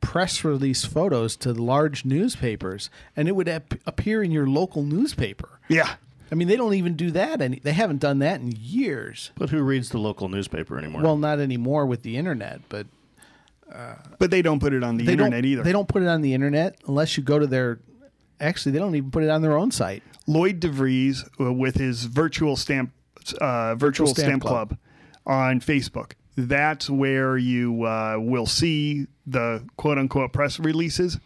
press 0.02 0.43
release 0.43 0.84
photos 0.84 1.36
to 1.38 1.54
large 1.54 2.04
newspapers, 2.06 2.89
and 3.15 3.28
it 3.30 3.36
would 3.36 3.47
ap- 3.47 3.76
appear 3.86 4.21
in 4.21 4.32
your 4.32 4.45
local 4.47 4.84
newspaper. 4.84 5.60
yeah? 5.69 5.95
I 6.32 6.36
mean, 6.36 6.47
they 6.47 6.56
don't 6.56 6.73
even 6.73 6.95
do 6.95 7.12
that, 7.12 7.41
and 7.41 7.60
they 7.62 7.73
haven't 7.73 7.99
done 7.99 8.17
that 8.19 8.39
in 8.41 8.54
years. 8.60 9.30
But 9.38 9.52
who 9.52 9.62
reads 9.62 9.89
the 9.89 9.99
local 9.99 10.30
newspaper 10.30 10.80
anymore? 10.80 11.04
Well, 11.04 11.17
not 11.17 11.39
anymore 11.39 11.86
with 11.86 12.02
the 12.02 12.17
internet, 12.17 12.62
but 12.69 12.88
uh, 13.71 13.95
But 14.17 14.32
they 14.32 14.41
don't 14.41 14.60
put 14.60 14.73
it 14.73 14.84
on 14.84 14.97
the 14.97 15.06
they 15.06 15.12
internet 15.12 15.43
don't. 15.43 15.45
either. 15.45 15.62
They 15.63 15.71
don't 15.71 15.88
put 15.88 16.02
it 16.02 16.08
on 16.08 16.21
the 16.21 16.34
internet 16.34 16.78
unless 16.88 17.17
you 17.17 17.23
go 17.23 17.38
to 17.38 17.45
their. 17.45 17.78
Actually, 18.39 18.71
they 18.71 18.80
don't 18.80 18.95
even 18.95 19.12
put 19.12 19.21
it 19.23 19.30
on 19.30 19.43
their 19.43 19.56
own 19.56 19.69
site. 19.69 20.02
Lloyd 20.27 20.59
DeVries 20.59 21.27
uh, 21.39 21.51
with 21.53 21.75
his 21.75 22.05
virtual 22.05 22.55
stamp 22.55 22.91
uh, 23.39 23.75
virtual, 23.75 24.07
Stamp 24.07 24.27
stamp, 24.27 24.41
Club. 24.41 24.69
club. 24.69 24.79
on 25.25 25.59
Facebook. 25.62 26.12
That's 26.36 26.89
where 26.89 27.38
you 27.38 27.83
uh, 27.83 28.17
will 28.19 28.45
see 28.45 29.07
the 29.27 29.63
quote 29.77 29.97
unquote 29.97 30.33
press 30.33 30.59
releases. 30.59 31.19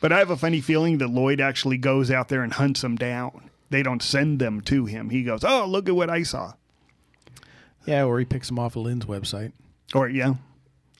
But 0.00 0.12
I 0.12 0.18
have 0.18 0.30
a 0.30 0.36
funny 0.36 0.60
feeling 0.60 0.98
that 0.98 1.08
Lloyd 1.08 1.40
actually 1.40 1.78
goes 1.78 2.10
out 2.10 2.28
there 2.28 2.42
and 2.42 2.52
hunts 2.52 2.80
them 2.82 2.96
down. 2.96 3.50
They 3.70 3.82
don't 3.82 4.02
send 4.02 4.38
them 4.38 4.60
to 4.62 4.86
him. 4.86 5.10
He 5.10 5.22
goes, 5.24 5.42
"Oh, 5.42 5.66
look 5.66 5.88
at 5.88 5.96
what 5.96 6.08
I 6.10 6.22
saw," 6.22 6.52
Yeah, 7.86 8.04
or 8.04 8.18
he 8.18 8.24
picks 8.24 8.46
them 8.48 8.58
off 8.58 8.76
of 8.76 8.82
Linn's 8.82 9.04
website. 9.06 9.52
or 9.94 10.08
yeah. 10.08 10.34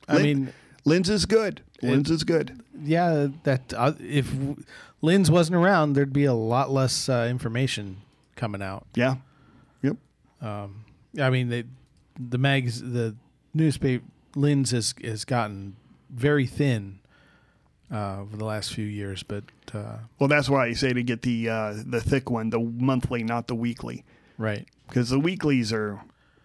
I 0.07 0.15
Linn- 0.15 0.23
mean, 0.23 0.53
Linn's 0.87 1.09
is 1.09 1.25
good. 1.25 1.61
Linn's 1.81 2.09
is 2.09 2.23
good. 2.23 2.61
yeah, 2.81 3.27
that 3.43 3.73
uh, 3.75 3.93
if 3.99 4.33
Linn's 5.01 5.29
wasn't 5.29 5.57
around, 5.57 5.93
there'd 5.93 6.13
be 6.13 6.25
a 6.25 6.33
lot 6.33 6.71
less 6.71 7.09
uh, 7.09 7.27
information 7.29 7.97
coming 8.35 8.61
out. 8.61 8.85
Yeah. 8.95 9.15
Yep. 9.83 9.97
I 10.41 11.29
mean, 11.29 11.49
they, 11.49 11.63
the 12.19 12.37
mags, 12.37 12.81
the 12.81 13.15
newspaper, 13.53 14.03
Linn's 14.35 14.71
has 14.71 14.93
has 15.03 15.25
gotten 15.25 15.75
very 16.09 16.45
thin 16.45 16.99
uh, 17.91 18.21
over 18.21 18.37
the 18.37 18.45
last 18.45 18.73
few 18.73 18.85
years, 18.85 19.23
but 19.23 19.43
uh, 19.73 19.97
Well, 20.19 20.27
that's 20.29 20.47
why 20.49 20.67
I 20.67 20.73
say 20.73 20.93
to 20.93 21.03
get 21.03 21.21
the 21.23 21.49
uh, 21.49 21.73
the 21.85 22.01
thick 22.01 22.29
one, 22.29 22.49
the 22.49 22.59
monthly, 22.59 23.23
not 23.23 23.47
the 23.47 23.55
weekly. 23.55 24.03
right, 24.37 24.65
because 24.87 25.09
the 25.09 25.19
weeklies 25.19 25.73
are, 25.73 25.99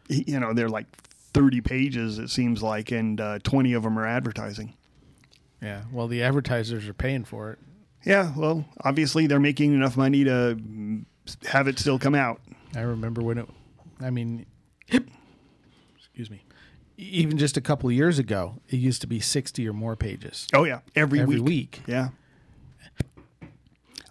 you 0.08 0.40
know, 0.40 0.52
they're 0.52 0.68
like 0.68 0.86
30 1.34 1.60
pages, 1.60 2.18
it 2.18 2.28
seems 2.30 2.62
like, 2.62 2.90
and 2.90 3.20
uh, 3.20 3.38
20 3.42 3.72
of 3.72 3.82
them 3.82 3.98
are 3.98 4.06
advertising. 4.06 4.74
yeah. 5.60 5.82
Well, 5.92 6.08
the 6.08 6.22
advertisers 6.22 6.88
are 6.88 6.94
paying 6.94 7.24
for 7.24 7.50
it. 7.52 7.58
Yeah, 8.04 8.32
well, 8.36 8.64
obviously 8.84 9.26
they're 9.26 9.38
making 9.40 9.72
enough 9.74 9.96
money 9.96 10.24
to 10.24 10.58
have 11.48 11.68
it 11.68 11.78
still 11.78 11.98
come 11.98 12.14
out. 12.16 12.40
I 12.74 12.80
remember 12.80 13.22
when 13.22 13.38
it. 13.38 13.48
I 14.00 14.10
mean, 14.10 14.44
excuse 14.88 16.28
me. 16.30 16.42
Even 16.98 17.38
just 17.38 17.56
a 17.56 17.60
couple 17.60 17.88
of 17.88 17.94
years 17.94 18.18
ago, 18.18 18.56
it 18.68 18.76
used 18.76 19.00
to 19.02 19.06
be 19.06 19.20
sixty 19.20 19.68
or 19.68 19.72
more 19.72 19.94
pages 19.96 20.46
Oh, 20.52 20.64
yeah, 20.64 20.80
every, 20.96 21.20
every 21.20 21.36
week. 21.40 21.78
week. 21.78 21.80
Yeah. 21.86 22.08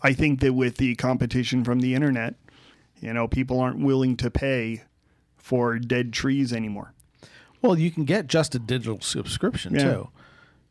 I 0.02 0.14
think 0.14 0.40
that 0.40 0.54
with 0.54 0.78
the 0.78 0.96
competition 0.96 1.64
from 1.64 1.80
the 1.80 1.94
internet, 1.94 2.36
you 3.00 3.14
know, 3.14 3.28
people 3.28 3.60
aren't 3.60 3.80
willing 3.84 4.18
to 4.18 4.32
pay 4.32 4.84
for 5.38 5.78
dead 5.80 6.12
trees 6.14 6.52
anymore. 6.54 6.94
Well, 7.62 7.78
you 7.78 7.92
can 7.92 8.06
get 8.06 8.28
just 8.28 8.56
a 8.56 8.60
digital 8.60 9.02
subscription 9.02 9.76
Yeah. 9.76 9.84
too, 9.84 10.10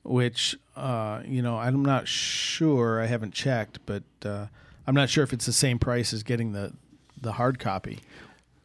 which 0.03 0.57
uh, 0.77 1.23
you 1.27 1.43
know 1.43 1.57
I'm 1.59 1.83
not 1.85 2.09
sure. 2.09 3.01
I 3.01 3.07
haven't 3.07 3.33
checked, 3.35 3.79
but 3.87 4.03
uh, 4.25 4.47
I'm 4.87 4.95
not 4.95 5.09
sure 5.11 5.23
if 5.25 5.33
it's 5.33 5.47
the 5.47 5.53
same 5.53 5.79
price 5.79 6.13
as 6.13 6.23
getting 6.23 6.53
the 6.53 6.73
the 7.21 7.33
hard 7.33 7.59
copy. 7.59 8.01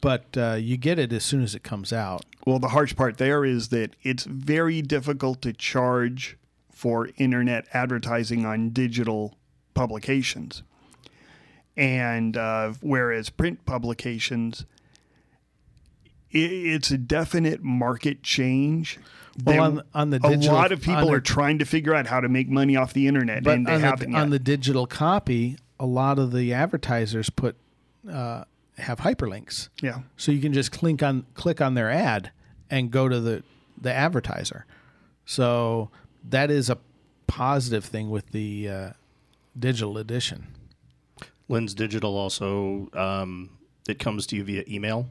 But 0.00 0.24
uh, 0.36 0.54
you 0.60 0.76
get 0.76 0.98
it 0.98 1.12
as 1.12 1.24
soon 1.24 1.42
as 1.42 1.54
it 1.54 1.62
comes 1.62 1.92
out. 1.92 2.24
Well, 2.46 2.58
the 2.58 2.68
harsh 2.68 2.94
part 2.94 3.18
there 3.18 3.44
is 3.44 3.68
that 3.68 3.96
it's 4.02 4.24
very 4.24 4.82
difficult 4.82 5.40
to 5.42 5.52
charge 5.52 6.36
for 6.70 7.08
internet 7.16 7.66
advertising 7.72 8.44
on 8.44 8.70
digital 8.70 9.36
publications. 9.74 10.62
And 11.76 12.36
uh, 12.36 12.74
whereas 12.80 13.30
print 13.30 13.64
publications, 13.66 14.64
it's 16.30 16.90
a 16.90 16.98
definite 16.98 17.62
market 17.62 18.22
change. 18.22 18.98
Well, 19.44 19.60
on- 19.62 19.82
on 19.94 20.10
the 20.10 20.20
a 20.24 20.36
lot 20.50 20.72
of 20.72 20.80
people 20.80 21.08
on 21.08 21.12
are 21.14 21.16
the- 21.16 21.20
trying 21.20 21.58
to 21.58 21.64
figure 21.66 21.94
out 21.94 22.06
how 22.06 22.20
to 22.20 22.28
make 22.28 22.48
money 22.48 22.74
off 22.76 22.92
the 22.94 23.06
internet, 23.06 23.44
But 23.44 23.54
and 23.56 23.66
they 23.66 23.74
on, 23.74 23.80
haven't 23.80 24.10
the, 24.10 24.16
yet. 24.16 24.22
on 24.22 24.30
the 24.30 24.38
digital 24.38 24.86
copy, 24.86 25.56
a 25.78 25.84
lot 25.86 26.18
of 26.18 26.32
the 26.32 26.52
advertisers 26.54 27.28
put 27.30 27.56
uh, 28.10 28.44
have 28.78 29.00
hyperlinks, 29.00 29.68
yeah, 29.82 30.00
so 30.16 30.30
you 30.32 30.40
can 30.40 30.52
just 30.52 30.70
click 30.72 31.02
on 31.02 31.26
click 31.34 31.60
on 31.60 31.74
their 31.74 31.90
ad 31.90 32.30
and 32.70 32.90
go 32.90 33.08
to 33.08 33.20
the 33.20 33.42
the 33.80 33.92
advertiser. 33.92 34.64
So 35.26 35.90
that 36.28 36.50
is 36.50 36.70
a 36.70 36.78
positive 37.26 37.84
thing 37.84 38.08
with 38.10 38.30
the 38.30 38.68
uh, 38.68 38.90
digital 39.58 39.98
edition. 39.98 40.46
Linn's 41.48 41.74
Digital 41.74 42.16
also 42.16 42.88
um, 42.94 43.50
it 43.88 43.98
comes 43.98 44.26
to 44.28 44.36
you 44.36 44.44
via 44.44 44.64
email, 44.68 45.08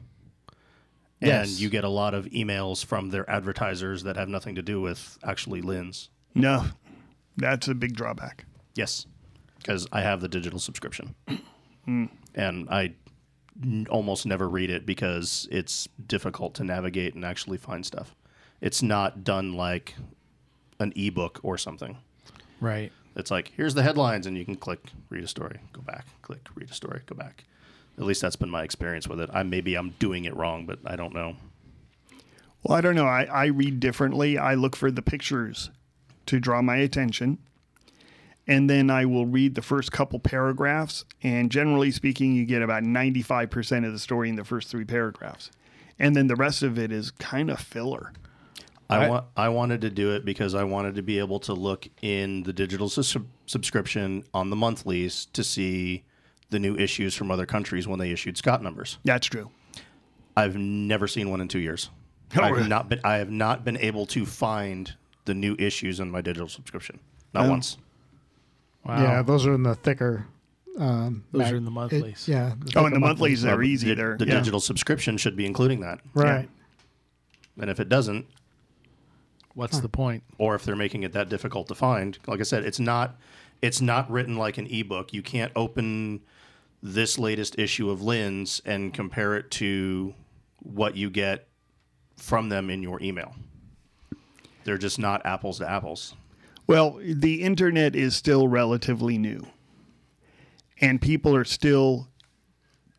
and 1.20 1.28
Yes. 1.28 1.60
you 1.60 1.68
get 1.70 1.84
a 1.84 1.88
lot 1.88 2.14
of 2.14 2.26
emails 2.26 2.84
from 2.84 3.10
their 3.10 3.28
advertisers 3.30 4.02
that 4.02 4.16
have 4.16 4.28
nothing 4.28 4.54
to 4.54 4.62
do 4.62 4.80
with 4.80 5.18
actually 5.24 5.60
Linn's. 5.62 6.10
no, 6.34 6.66
that's 7.36 7.68
a 7.68 7.74
big 7.74 7.94
drawback. 7.94 8.44
Yes, 8.74 9.06
because 9.58 9.86
I 9.92 10.00
have 10.02 10.20
the 10.20 10.28
digital 10.28 10.58
subscription, 10.58 11.14
hmm. 11.84 12.06
and 12.34 12.68
I 12.70 12.94
n- 13.62 13.86
almost 13.90 14.26
never 14.26 14.48
read 14.48 14.70
it 14.70 14.84
because 14.86 15.48
it's 15.50 15.88
difficult 16.06 16.54
to 16.56 16.64
navigate 16.64 17.14
and 17.14 17.24
actually 17.24 17.56
find 17.58 17.84
stuff. 17.86 18.14
It's 18.60 18.82
not 18.82 19.24
done 19.24 19.54
like 19.54 19.94
an 20.78 20.92
ebook 20.96 21.40
or 21.42 21.56
something. 21.58 21.98
Right. 22.60 22.92
It's 23.14 23.30
like 23.30 23.52
here's 23.56 23.72
the 23.74 23.82
headlines, 23.82 24.26
and 24.26 24.36
you 24.36 24.44
can 24.44 24.56
click 24.56 24.80
read 25.08 25.24
a 25.24 25.28
story, 25.28 25.58
go 25.72 25.80
back, 25.80 26.06
click 26.22 26.46
read 26.54 26.70
a 26.70 26.74
story, 26.74 27.00
go 27.06 27.14
back. 27.16 27.44
At 27.98 28.04
least 28.04 28.20
that's 28.22 28.36
been 28.36 28.50
my 28.50 28.62
experience 28.62 29.08
with 29.08 29.20
it. 29.20 29.30
I 29.32 29.42
maybe 29.42 29.74
I'm 29.74 29.90
doing 29.98 30.24
it 30.24 30.36
wrong, 30.36 30.66
but 30.66 30.78
I 30.86 30.96
don't 30.96 31.14
know. 31.14 31.36
Well, 32.62 32.76
I 32.76 32.80
don't 32.80 32.94
know. 32.96 33.06
I, 33.06 33.24
I 33.24 33.46
read 33.46 33.80
differently. 33.80 34.38
I 34.38 34.54
look 34.54 34.76
for 34.76 34.90
the 34.90 35.02
pictures 35.02 35.70
to 36.26 36.40
draw 36.40 36.60
my 36.62 36.76
attention. 36.76 37.38
And 38.48 38.70
then 38.70 38.90
I 38.90 39.06
will 39.06 39.26
read 39.26 39.54
the 39.54 39.62
first 39.62 39.90
couple 39.92 40.18
paragraphs. 40.18 41.04
And 41.22 41.50
generally 41.50 41.90
speaking, 41.90 42.34
you 42.34 42.44
get 42.44 42.62
about 42.62 42.82
95% 42.82 43.86
of 43.86 43.92
the 43.92 43.98
story 43.98 44.28
in 44.28 44.36
the 44.36 44.44
first 44.44 44.68
three 44.68 44.84
paragraphs. 44.84 45.50
And 45.98 46.14
then 46.14 46.26
the 46.26 46.36
rest 46.36 46.62
of 46.62 46.78
it 46.78 46.92
is 46.92 47.10
kind 47.12 47.50
of 47.50 47.58
filler. 47.58 48.12
I, 48.88 49.04
I- 49.06 49.08
want 49.08 49.24
I 49.36 49.48
wanted 49.48 49.80
to 49.80 49.90
do 49.90 50.12
it 50.14 50.24
because 50.24 50.54
I 50.54 50.62
wanted 50.64 50.94
to 50.96 51.02
be 51.02 51.18
able 51.18 51.40
to 51.40 51.54
look 51.54 51.88
in 52.02 52.44
the 52.44 52.52
digital 52.52 52.88
sus- 52.88 53.16
subscription 53.46 54.22
on 54.32 54.50
the 54.50 54.56
monthlies 54.56 55.26
to 55.32 55.42
see 55.42 56.04
the 56.50 56.58
new 56.58 56.76
issues 56.76 57.14
from 57.14 57.30
other 57.30 57.46
countries 57.46 57.88
when 57.88 57.98
they 57.98 58.10
issued 58.10 58.36
Scott 58.36 58.62
numbers. 58.62 58.98
That's 59.04 59.26
true. 59.26 59.50
I've 60.36 60.56
never 60.56 61.08
seen 61.08 61.30
one 61.30 61.40
in 61.40 61.48
two 61.48 61.58
years. 61.58 61.90
Oh, 62.36 62.42
I've 62.42 62.52
really? 62.56 62.68
not 62.68 62.88
been 62.88 63.00
I 63.04 63.16
have 63.16 63.30
not 63.30 63.64
been 63.64 63.76
able 63.78 64.06
to 64.06 64.26
find 64.26 64.92
the 65.24 65.34
new 65.34 65.56
issues 65.58 65.98
in 66.00 66.10
my 66.10 66.20
digital 66.20 66.48
subscription. 66.48 67.00
Not 67.34 67.46
Oh. 67.46 67.50
once. 67.50 67.78
Wow. 68.84 69.02
Yeah, 69.02 69.22
those 69.22 69.46
are 69.46 69.54
in 69.54 69.62
the 69.64 69.74
thicker. 69.74 70.26
Um, 70.78 71.24
Those 71.32 71.40
mag- 71.42 71.52
are 71.54 71.56
in 71.56 71.64
the 71.64 71.70
it- 71.70 71.74
monthlies. 71.74 72.28
yeah. 72.28 72.54
Oh, 72.76 72.84
and 72.84 72.94
the 72.94 73.00
monthlies 73.00 73.44
Well, 73.44 73.54
are 73.56 73.62
easy. 73.62 73.88
the, 73.88 73.94
They're 73.94 74.16
the 74.18 74.26
yeah. 74.26 74.34
digital 74.34 74.60
subscription 74.60 75.16
should 75.16 75.34
be 75.36 75.46
including 75.46 75.80
that. 75.80 76.00
Right. 76.14 76.48
And 77.58 77.70
if 77.70 77.80
it 77.80 77.88
doesn't, 77.88 78.26
What's 79.54 79.80
the 79.80 79.88
point? 79.88 80.22
or 80.36 80.54
if 80.54 80.64
they're 80.64 80.76
making 80.76 81.02
it 81.02 81.12
that 81.12 81.30
difficult 81.30 81.68
to 81.68 81.74
find. 81.74 82.18
Like 82.26 82.40
I 82.40 82.42
said, 82.42 82.64
it's 82.64 82.78
not 82.78 83.16
it's 83.62 83.80
not 83.80 84.10
written 84.10 84.36
like 84.36 84.58
an 84.58 84.66
ebook. 84.66 85.14
You 85.14 85.22
can't 85.22 85.50
open 85.56 86.20
this 86.92 87.18
latest 87.18 87.58
issue 87.58 87.90
of 87.90 88.02
Linn's 88.02 88.62
and 88.64 88.94
compare 88.94 89.36
it 89.36 89.50
to 89.52 90.14
what 90.58 90.96
you 90.96 91.10
get 91.10 91.48
from 92.16 92.48
them 92.48 92.70
in 92.70 92.82
your 92.82 93.00
email. 93.02 93.34
They're 94.64 94.78
just 94.78 94.98
not 94.98 95.24
apples 95.24 95.58
to 95.58 95.70
apples. 95.70 96.14
Well, 96.66 96.98
the 97.02 97.42
internet 97.42 97.94
is 97.94 98.16
still 98.16 98.48
relatively 98.48 99.18
new, 99.18 99.46
and 100.80 101.00
people 101.00 101.36
are 101.36 101.44
still 101.44 102.08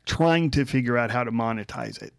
trying 0.05 0.51
to 0.51 0.65
figure 0.65 0.97
out 0.97 1.11
how 1.11 1.23
to 1.23 1.31
monetize 1.31 2.01
it. 2.01 2.13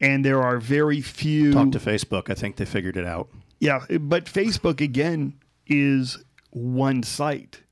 And 0.00 0.24
there 0.24 0.42
are 0.42 0.58
very 0.58 1.00
few. 1.00 1.52
Talk 1.52 1.72
to 1.72 1.80
Facebook. 1.80 2.30
I 2.30 2.34
think 2.34 2.56
they 2.56 2.64
figured 2.64 2.96
it 2.96 3.06
out. 3.06 3.28
Yeah, 3.58 3.84
but 4.00 4.26
Facebook 4.26 4.80
again 4.80 5.34
is 5.66 6.22
one 6.50 7.02
site, 7.02 7.62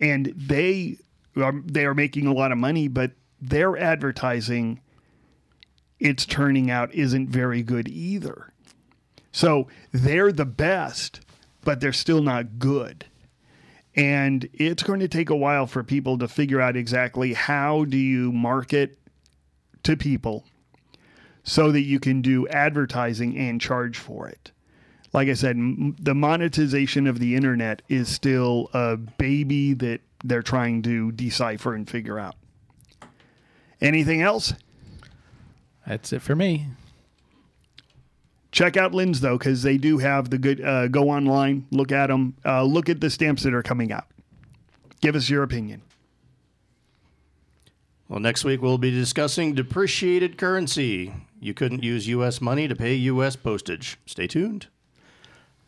and 0.00 0.34
they 0.36 0.98
Um, 1.36 1.64
they 1.66 1.84
are 1.84 1.94
making 1.94 2.26
a 2.26 2.32
lot 2.32 2.52
of 2.52 2.58
money, 2.58 2.88
but 2.88 3.12
their 3.40 3.76
advertising 3.76 4.80
it's 5.98 6.26
turning 6.26 6.70
out 6.70 6.94
isn't 6.94 7.30
very 7.30 7.62
good 7.62 7.88
either. 7.88 8.52
So 9.32 9.68
they're 9.92 10.32
the 10.32 10.46
best, 10.46 11.20
but 11.62 11.80
they're 11.80 11.92
still 11.92 12.22
not 12.22 12.58
good. 12.58 13.06
And 13.94 14.48
it's 14.52 14.82
going 14.82 15.00
to 15.00 15.08
take 15.08 15.30
a 15.30 15.36
while 15.36 15.66
for 15.66 15.82
people 15.82 16.18
to 16.18 16.28
figure 16.28 16.60
out 16.60 16.76
exactly 16.76 17.32
how 17.32 17.84
do 17.86 17.96
you 17.96 18.30
market 18.30 18.98
to 19.84 19.96
people 19.96 20.44
so 21.44 21.72
that 21.72 21.82
you 21.82 21.98
can 21.98 22.20
do 22.20 22.46
advertising 22.48 23.38
and 23.38 23.60
charge 23.60 23.96
for 23.96 24.28
it. 24.28 24.52
Like 25.12 25.28
I 25.28 25.34
said, 25.34 25.56
m- 25.56 25.96
the 25.98 26.14
monetization 26.14 27.06
of 27.06 27.20
the 27.20 27.36
internet 27.36 27.80
is 27.88 28.08
still 28.08 28.68
a 28.74 28.96
baby 28.96 29.72
that 29.74 30.00
they're 30.24 30.42
trying 30.42 30.82
to 30.82 31.12
decipher 31.12 31.74
and 31.74 31.88
figure 31.88 32.18
out. 32.18 32.36
Anything 33.80 34.22
else? 34.22 34.54
That's 35.86 36.12
it 36.12 36.22
for 36.22 36.34
me. 36.34 36.66
Check 38.50 38.76
out 38.76 38.94
Linn's 38.94 39.20
though, 39.20 39.36
because 39.36 39.62
they 39.62 39.76
do 39.76 39.98
have 39.98 40.30
the 40.30 40.38
good. 40.38 40.62
Uh, 40.62 40.88
go 40.88 41.10
online, 41.10 41.66
look 41.70 41.92
at 41.92 42.06
them, 42.06 42.34
uh, 42.44 42.62
look 42.62 42.88
at 42.88 43.00
the 43.00 43.10
stamps 43.10 43.42
that 43.42 43.52
are 43.52 43.62
coming 43.62 43.92
out. 43.92 44.06
Give 45.02 45.14
us 45.14 45.28
your 45.28 45.42
opinion. 45.42 45.82
Well, 48.08 48.20
next 48.20 48.44
week 48.44 48.62
we'll 48.62 48.78
be 48.78 48.90
discussing 48.90 49.54
depreciated 49.54 50.38
currency. 50.38 51.12
You 51.40 51.54
couldn't 51.54 51.82
use 51.82 52.08
U.S. 52.08 52.40
money 52.40 52.66
to 52.68 52.74
pay 52.74 52.94
U.S. 52.94 53.36
postage. 53.36 53.98
Stay 54.06 54.26
tuned. 54.26 54.68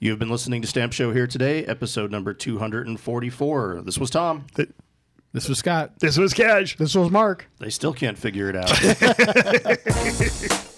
You've 0.01 0.19
been 0.19 0.31
listening 0.31 0.63
to 0.63 0.69
Stamp 0.69 0.93
Show 0.93 1.13
here 1.13 1.27
today, 1.27 1.65
episode 1.65 2.11
number 2.13 2.33
244. 2.33 3.83
This 3.85 3.99
was 3.99 4.11
Tom. 4.11 4.47
Th- 4.55 4.69
This 5.33 5.49
was 5.49 5.59
Scott. 5.59 5.99
This 5.99 6.17
was 6.17 6.33
Cash. 6.33 6.77
This 6.77 6.95
was 6.95 7.11
Mark. 7.11 7.51
They 7.59 7.71
still 7.71 7.93
can't 7.93 8.17
figure 8.17 8.49
it 8.49 8.57
out. 8.57 8.71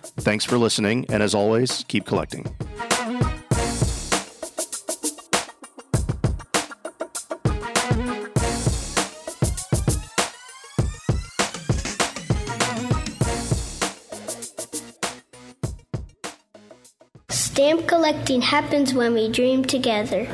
Thanks 0.17 0.45
for 0.45 0.57
listening, 0.57 1.05
and 1.09 1.23
as 1.23 1.33
always, 1.33 1.83
keep 1.87 2.05
collecting. 2.05 2.45
Stamp 17.29 17.87
collecting 17.87 18.41
happens 18.41 18.93
when 18.93 19.13
we 19.13 19.29
dream 19.29 19.63
together. 19.63 20.27